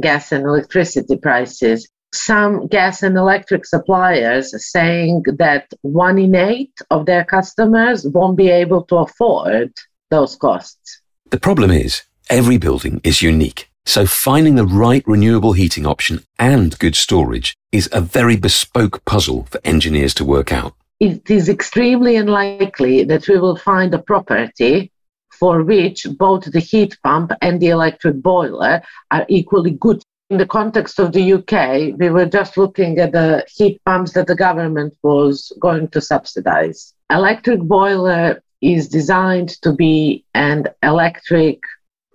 gas 0.00 0.32
and 0.32 0.44
electricity 0.44 1.16
prices. 1.16 1.88
Some 2.14 2.66
gas 2.66 3.02
and 3.02 3.16
electric 3.16 3.64
suppliers 3.64 4.52
are 4.52 4.58
saying 4.58 5.22
that 5.38 5.72
one 5.80 6.18
in 6.18 6.34
eight 6.34 6.74
of 6.90 7.06
their 7.06 7.24
customers 7.24 8.06
won't 8.06 8.36
be 8.36 8.50
able 8.50 8.82
to 8.84 8.96
afford 8.96 9.72
those 10.10 10.36
costs. 10.36 11.00
The 11.30 11.40
problem 11.40 11.70
is, 11.70 12.02
every 12.28 12.58
building 12.58 13.00
is 13.02 13.22
unique. 13.22 13.70
So 13.86 14.04
finding 14.06 14.56
the 14.56 14.66
right 14.66 15.02
renewable 15.06 15.54
heating 15.54 15.86
option 15.86 16.24
and 16.38 16.78
good 16.78 16.94
storage 16.94 17.56
is 17.72 17.88
a 17.92 18.02
very 18.02 18.36
bespoke 18.36 19.04
puzzle 19.06 19.46
for 19.50 19.60
engineers 19.64 20.14
to 20.14 20.24
work 20.24 20.52
out 20.52 20.74
it 21.00 21.28
is 21.30 21.48
extremely 21.48 22.16
unlikely 22.16 23.04
that 23.04 23.28
we 23.28 23.38
will 23.38 23.56
find 23.56 23.92
a 23.92 24.02
property 24.02 24.92
for 25.30 25.62
which 25.64 26.06
both 26.18 26.44
the 26.44 26.60
heat 26.60 26.96
pump 27.02 27.32
and 27.40 27.60
the 27.60 27.68
electric 27.68 28.16
boiler 28.22 28.82
are 29.10 29.26
equally 29.28 29.72
good. 29.72 30.02
In 30.30 30.38
the 30.38 30.46
context 30.46 30.98
of 30.98 31.12
the 31.12 31.32
UK, 31.34 31.98
we 31.98 32.08
were 32.08 32.26
just 32.26 32.56
looking 32.56 32.98
at 32.98 33.12
the 33.12 33.44
heat 33.48 33.80
pumps 33.84 34.12
that 34.12 34.26
the 34.26 34.36
government 34.36 34.94
was 35.02 35.52
going 35.60 35.88
to 35.88 36.00
subsidize. 36.00 36.94
Electric 37.10 37.60
boiler 37.60 38.42
is 38.62 38.88
designed 38.88 39.50
to 39.62 39.72
be 39.72 40.24
an 40.34 40.68
electric 40.82 41.60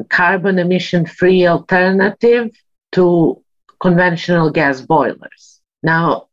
carbon 0.10 0.58
emission 0.60 1.06
free 1.06 1.46
alternative 1.46 2.50
to 2.94 3.44
conventional 3.80 4.50
gas 4.50 4.82
boilers. 4.82 5.60
Now, 5.84 6.27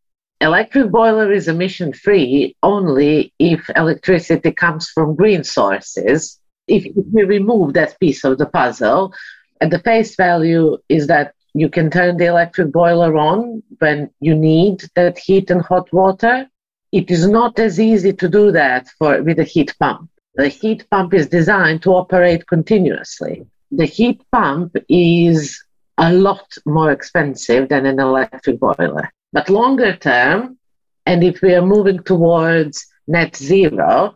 electric 0.44 0.90
boiler 0.90 1.32
is 1.32 1.48
emission 1.48 1.92
free 1.92 2.54
only 2.62 3.32
if 3.38 3.68
electricity 3.76 4.52
comes 4.52 4.90
from 4.90 5.16
green 5.16 5.42
sources. 5.42 6.38
If, 6.68 6.84
we 7.12 7.24
remove 7.24 7.74
that 7.74 7.98
piece 7.98 8.24
of 8.24 8.38
the 8.38 8.46
puzzle, 8.46 9.12
and 9.60 9.70
the 9.72 9.80
face 9.80 10.16
value 10.16 10.78
is 10.88 11.06
that 11.08 11.34
you 11.54 11.68
can 11.68 11.90
turn 11.90 12.16
the 12.16 12.26
electric 12.26 12.72
boiler 12.72 13.16
on 13.16 13.62
when 13.78 14.10
you 14.20 14.34
need 14.34 14.82
that 14.94 15.18
heat 15.18 15.50
and 15.50 15.62
hot 15.62 15.92
water. 15.92 16.46
It 16.92 17.10
is 17.10 17.26
not 17.26 17.58
as 17.58 17.80
easy 17.80 18.12
to 18.12 18.28
do 18.28 18.52
that 18.52 18.88
for 18.98 19.22
with 19.22 19.38
a 19.38 19.44
heat 19.44 19.74
pump. 19.78 20.10
The 20.34 20.48
heat 20.48 20.88
pump 20.90 21.14
is 21.14 21.28
designed 21.28 21.82
to 21.82 21.90
operate 21.92 22.46
continuously. 22.46 23.46
The 23.70 23.86
heat 23.86 24.22
pump 24.32 24.76
is 24.88 25.62
a 25.98 26.12
lot 26.12 26.46
more 26.66 26.90
expensive 26.90 27.68
than 27.68 27.86
an 27.86 28.00
electric 28.00 28.58
boiler. 28.58 29.12
But 29.34 29.50
longer 29.50 29.96
term, 29.96 30.58
and 31.06 31.24
if 31.24 31.42
we 31.42 31.54
are 31.56 31.66
moving 31.66 31.98
towards 32.04 32.86
net 33.08 33.34
zero, 33.34 34.14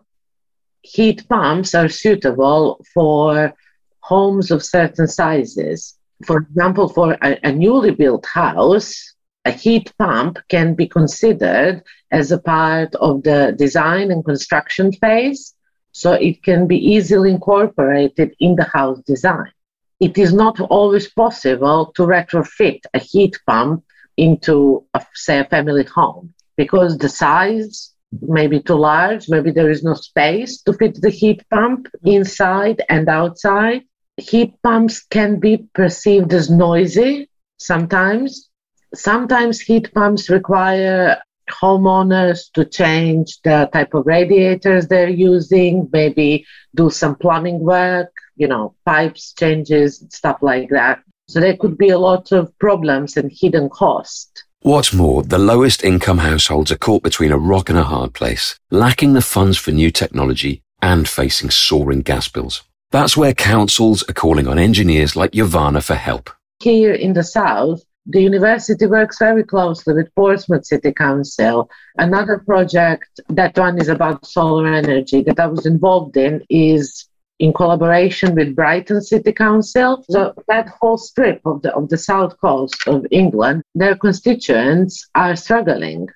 heat 0.83 1.29
pumps 1.29 1.75
are 1.75 1.89
suitable 1.89 2.87
for 2.95 3.53
homes 3.99 4.53
of 4.53 4.63
certain 4.63 5.09
sizes. 5.09 5.99
For 6.25 6.37
example, 6.39 6.89
for 6.89 7.19
a, 7.21 7.37
a, 7.43 7.51
newly 7.51 7.91
built 7.91 8.27
house, 8.27 9.15
a 9.45 9.51
heat 9.51 9.93
pump 9.99 10.39
can 10.49 10.75
be 10.75 10.87
considered 10.87 11.83
as 12.13 12.31
a 12.31 12.39
part 12.39 12.95
of 12.95 13.25
the 13.25 13.57
design 13.59 14.13
and 14.13 14.25
construction 14.25 14.93
phase, 14.93 15.53
so 15.91 16.13
it 16.13 16.45
can 16.45 16.69
be 16.69 16.79
easily 16.79 17.33
incorporated 17.33 18.37
in 18.39 18.55
the 18.55 18.71
house 18.73 19.01
design. 19.01 19.51
It 19.99 20.17
is 20.17 20.33
not 20.33 20.61
always 20.61 21.09
possible 21.09 21.87
to 21.97 22.03
retrofit 22.03 22.83
a 22.95 23.01
heat 23.01 23.37
pump 23.49 23.83
into, 24.19 24.85
a, 24.95 25.01
say, 25.15 25.39
a 25.39 25.45
family 25.45 25.85
home 25.85 26.35
because 26.57 26.99
the 26.99 27.09
size 27.09 27.95
may 28.23 28.47
be 28.47 28.61
too 28.61 28.75
large, 28.75 29.29
maybe 29.29 29.51
there 29.51 29.71
is 29.71 29.83
no 29.83 29.95
space 29.95 30.63
to 30.63 30.73
fit 30.73 31.01
the 31.01 31.11
heat 31.11 31.43
pump 31.51 31.89
inside 32.05 32.83
and 32.89 33.09
outside. 33.09 33.83
Heat 34.17 34.55
pumps 34.63 35.05
can 35.05 35.39
be 35.39 35.69
perceived 35.75 36.33
as 36.33 36.51
noisy 36.51 37.31
sometimes. 37.59 38.51
Sometimes 38.95 39.61
heat 39.61 39.93
pumps 39.95 40.29
require 40.31 41.23
homeowners 41.49 42.51
to 42.53 42.65
change 42.65 43.41
the 43.43 43.69
type 43.73 43.95
of 43.95 44.07
radiators 44.07 44.87
they're 44.87 45.09
using, 45.09 45.89
maybe 45.93 46.45
do 46.75 46.91
some 46.91 47.15
plumbing 47.17 47.61
work, 47.61 48.13
you 48.37 48.49
know, 48.49 48.75
pipes 48.85 49.33
changes, 49.33 50.05
stuff 50.11 50.39
like 50.43 50.71
that. 50.71 51.01
So 51.29 51.41
there 51.41 51.57
could 51.57 51.77
be 51.77 51.91
a 51.91 51.99
lot 51.99 52.33
of 52.33 52.57
problems 52.59 53.17
and 53.17 53.31
hidden 53.31 53.69
cost. 53.69 54.45
What's 54.63 54.95
more, 54.95 55.23
the 55.23 55.39
lowest 55.39 55.85
income 55.85 56.19
households 56.19 56.73
are 56.73 56.79
caught 56.79 57.03
between 57.03 57.33
a 57.33 57.39
rock 57.39 57.69
and 57.69 57.79
a 57.79 57.85
hard 57.85 58.15
place, 58.15 58.59
lacking 58.71 59.13
the 59.13 59.21
funds 59.21 59.59
for 59.59 59.71
new 59.71 59.91
technology 59.91 60.63
and 60.81 61.07
facing 61.09 61.51
soaring 61.51 62.01
gas 62.01 62.29
bills. 62.29 62.63
That's 62.91 63.17
where 63.17 63.35
councils 63.35 64.03
are 64.09 64.15
calling 64.15 64.49
on 64.49 64.59
engineers 64.59 65.15
like 65.15 65.33
Jovana 65.33 65.85
for 65.85 65.95
help. 65.95 66.31
Here 66.61 66.95
in 66.95 67.13
the 67.13 67.23
south, 67.23 67.83
the 68.07 68.23
university 68.23 68.87
works 68.87 69.19
very 69.19 69.45
closely 69.45 69.93
with 69.93 70.15
Portsmouth 70.15 70.65
City 70.65 70.93
Council. 70.93 71.69
Another 71.99 72.39
project, 72.39 73.21
that 73.29 73.59
one 73.59 73.79
is 73.79 73.89
about 73.89 74.25
solar 74.25 74.67
energy 74.67 75.21
that 75.23 75.39
I 75.39 75.47
was 75.47 75.67
involved 75.67 76.17
in, 76.17 76.43
is 76.49 77.08
in 77.39 77.53
collaboration 77.53 78.35
with 78.35 78.57
Brighton 78.57 79.01
City 79.01 79.33
Council. 79.33 80.05
So 80.11 80.35
that 80.49 80.69
whole 80.69 80.99
strip 80.99 81.41
of 81.45 81.63
the 81.63 81.75
of 81.75 81.89
the 81.89 81.99
south 81.99 82.39
coast 82.41 82.77
of 82.87 83.07
England, 83.11 83.63
their 83.75 83.97
constituents 83.97 85.09
are 85.15 85.37
struggling. 85.37 86.09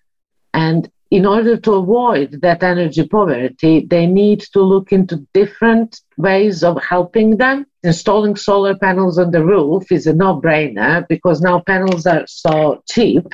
And 0.54 0.90
in 1.11 1.26
order 1.26 1.58
to 1.58 1.72
avoid 1.74 2.40
that 2.40 2.62
energy 2.62 3.06
poverty, 3.06 3.87
they 3.87 4.06
need 4.06 4.40
to 4.54 4.62
look 4.62 4.92
into 4.92 5.26
different 5.35 6.00
ways 6.16 6.64
of 6.64 6.82
helping 6.82 7.37
them. 7.37 7.66
Installing 7.82 8.37
solar 8.37 8.76
panels 8.76 9.18
on 9.18 9.30
the 9.30 9.44
roof 9.44 9.92
is 9.92 10.06
a 10.06 10.14
no-brainer 10.14 11.06
because 11.08 11.42
now 11.42 11.61
panels 11.61 12.06
are 12.06 12.26
so 12.26 12.82
cheap 12.90 13.26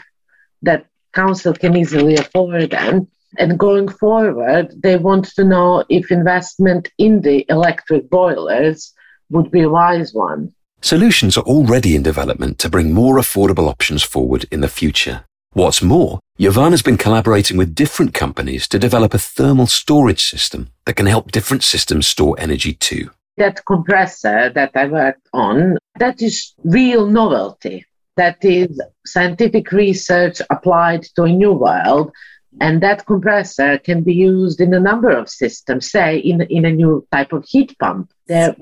that 0.62 0.86
council 1.12 1.52
can 1.52 1.76
easily 1.76 2.16
afford 2.16 2.70
them. 2.70 3.08
And 3.36 3.58
going 3.58 3.88
forward, 3.88 4.72
they 4.82 4.96
want 4.96 5.26
to 5.36 5.44
know 5.44 5.84
if 5.88 6.10
investment 6.10 6.90
in 6.96 7.20
the 7.20 7.44
electric 7.50 8.08
boilers 8.08 8.94
would 9.30 9.50
be 9.50 9.62
a 9.62 9.68
wise 9.68 10.14
one. 10.14 10.54
Solutions 10.80 11.36
are 11.36 11.44
already 11.44 11.94
in 11.96 12.02
development 12.02 12.58
to 12.60 12.70
bring 12.70 12.92
more 12.92 13.16
affordable 13.16 13.68
options 13.68 14.02
forward 14.02 14.46
in 14.50 14.60
the 14.60 14.68
future. 14.68 15.24
What's 15.52 15.82
more, 15.82 16.20
Jovana 16.38 16.70
has 16.70 16.82
been 16.82 16.96
collaborating 16.96 17.56
with 17.56 17.74
different 17.74 18.14
companies 18.14 18.68
to 18.68 18.78
develop 18.78 19.12
a 19.12 19.18
thermal 19.18 19.66
storage 19.66 20.24
system 20.24 20.70
that 20.86 20.94
can 20.94 21.06
help 21.06 21.32
different 21.32 21.64
systems 21.64 22.06
store 22.06 22.36
energy 22.38 22.74
too. 22.74 23.10
That 23.38 23.64
compressor 23.66 24.50
that 24.50 24.70
I 24.74 24.86
worked 24.86 25.28
on, 25.32 25.78
that 25.98 26.22
is 26.22 26.54
real 26.64 27.06
novelty. 27.06 27.84
That 28.16 28.44
is 28.44 28.80
scientific 29.06 29.72
research 29.72 30.40
applied 30.50 31.04
to 31.16 31.24
a 31.24 31.28
new 31.28 31.52
world. 31.52 32.12
And 32.60 32.82
that 32.82 33.06
compressor 33.06 33.78
can 33.78 34.02
be 34.02 34.14
used 34.14 34.60
in 34.60 34.74
a 34.74 34.80
number 34.80 35.10
of 35.10 35.28
systems, 35.28 35.90
say 35.90 36.18
in, 36.18 36.42
in 36.42 36.64
a 36.64 36.72
new 36.72 37.06
type 37.12 37.32
of 37.32 37.44
heat 37.46 37.76
pump. 37.78 38.10
There 38.26 38.50
are 38.50 38.56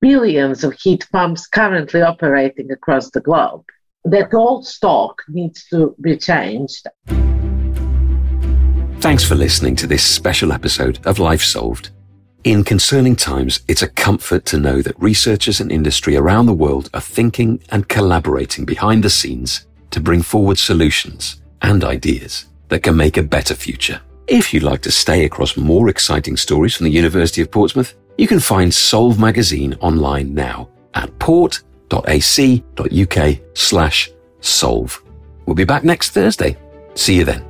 billions 0.00 0.64
of 0.64 0.74
heat 0.74 1.06
pumps 1.10 1.46
currently 1.46 2.02
operating 2.02 2.70
across 2.70 3.10
the 3.10 3.20
globe 3.20 3.64
that 4.04 4.32
old 4.32 4.66
stock 4.66 5.22
needs 5.28 5.66
to 5.68 5.94
be 6.00 6.16
changed. 6.16 6.86
Thanks 9.00 9.24
for 9.24 9.34
listening 9.34 9.76
to 9.76 9.86
this 9.86 10.04
special 10.04 10.52
episode 10.52 11.04
of 11.06 11.18
Life 11.18 11.42
Solved. 11.42 11.90
In 12.44 12.64
concerning 12.64 13.16
times, 13.16 13.60
it's 13.68 13.82
a 13.82 13.88
comfort 13.88 14.46
to 14.46 14.58
know 14.58 14.80
that 14.80 14.98
researchers 14.98 15.60
and 15.60 15.70
industry 15.70 16.16
around 16.16 16.46
the 16.46 16.54
world 16.54 16.88
are 16.94 17.00
thinking 17.00 17.62
and 17.70 17.88
collaborating 17.88 18.64
behind 18.64 19.02
the 19.02 19.10
scenes 19.10 19.66
to 19.90 20.00
bring 20.00 20.22
forward 20.22 20.58
solutions 20.58 21.42
and 21.60 21.84
ideas 21.84 22.46
that 22.70 22.82
can 22.82 22.96
make 22.96 23.16
a 23.16 23.22
better 23.22 23.54
future. 23.54 24.00
If 24.26 24.54
you'd 24.54 24.62
like 24.62 24.80
to 24.82 24.90
stay 24.90 25.24
across 25.24 25.56
more 25.56 25.88
exciting 25.88 26.36
stories 26.36 26.74
from 26.76 26.84
the 26.84 26.92
University 26.92 27.42
of 27.42 27.50
Portsmouth, 27.50 27.94
you 28.16 28.26
can 28.26 28.40
find 28.40 28.72
Solve 28.72 29.18
magazine 29.18 29.74
online 29.80 30.34
now 30.34 30.68
at 30.94 31.16
port.ac.uk 31.18 31.58
slash 33.54 34.10
solve. 34.40 35.02
We'll 35.46 35.54
be 35.56 35.64
back 35.64 35.84
next 35.84 36.10
Thursday. 36.10 36.56
See 36.94 37.16
you 37.16 37.24
then. 37.24 37.49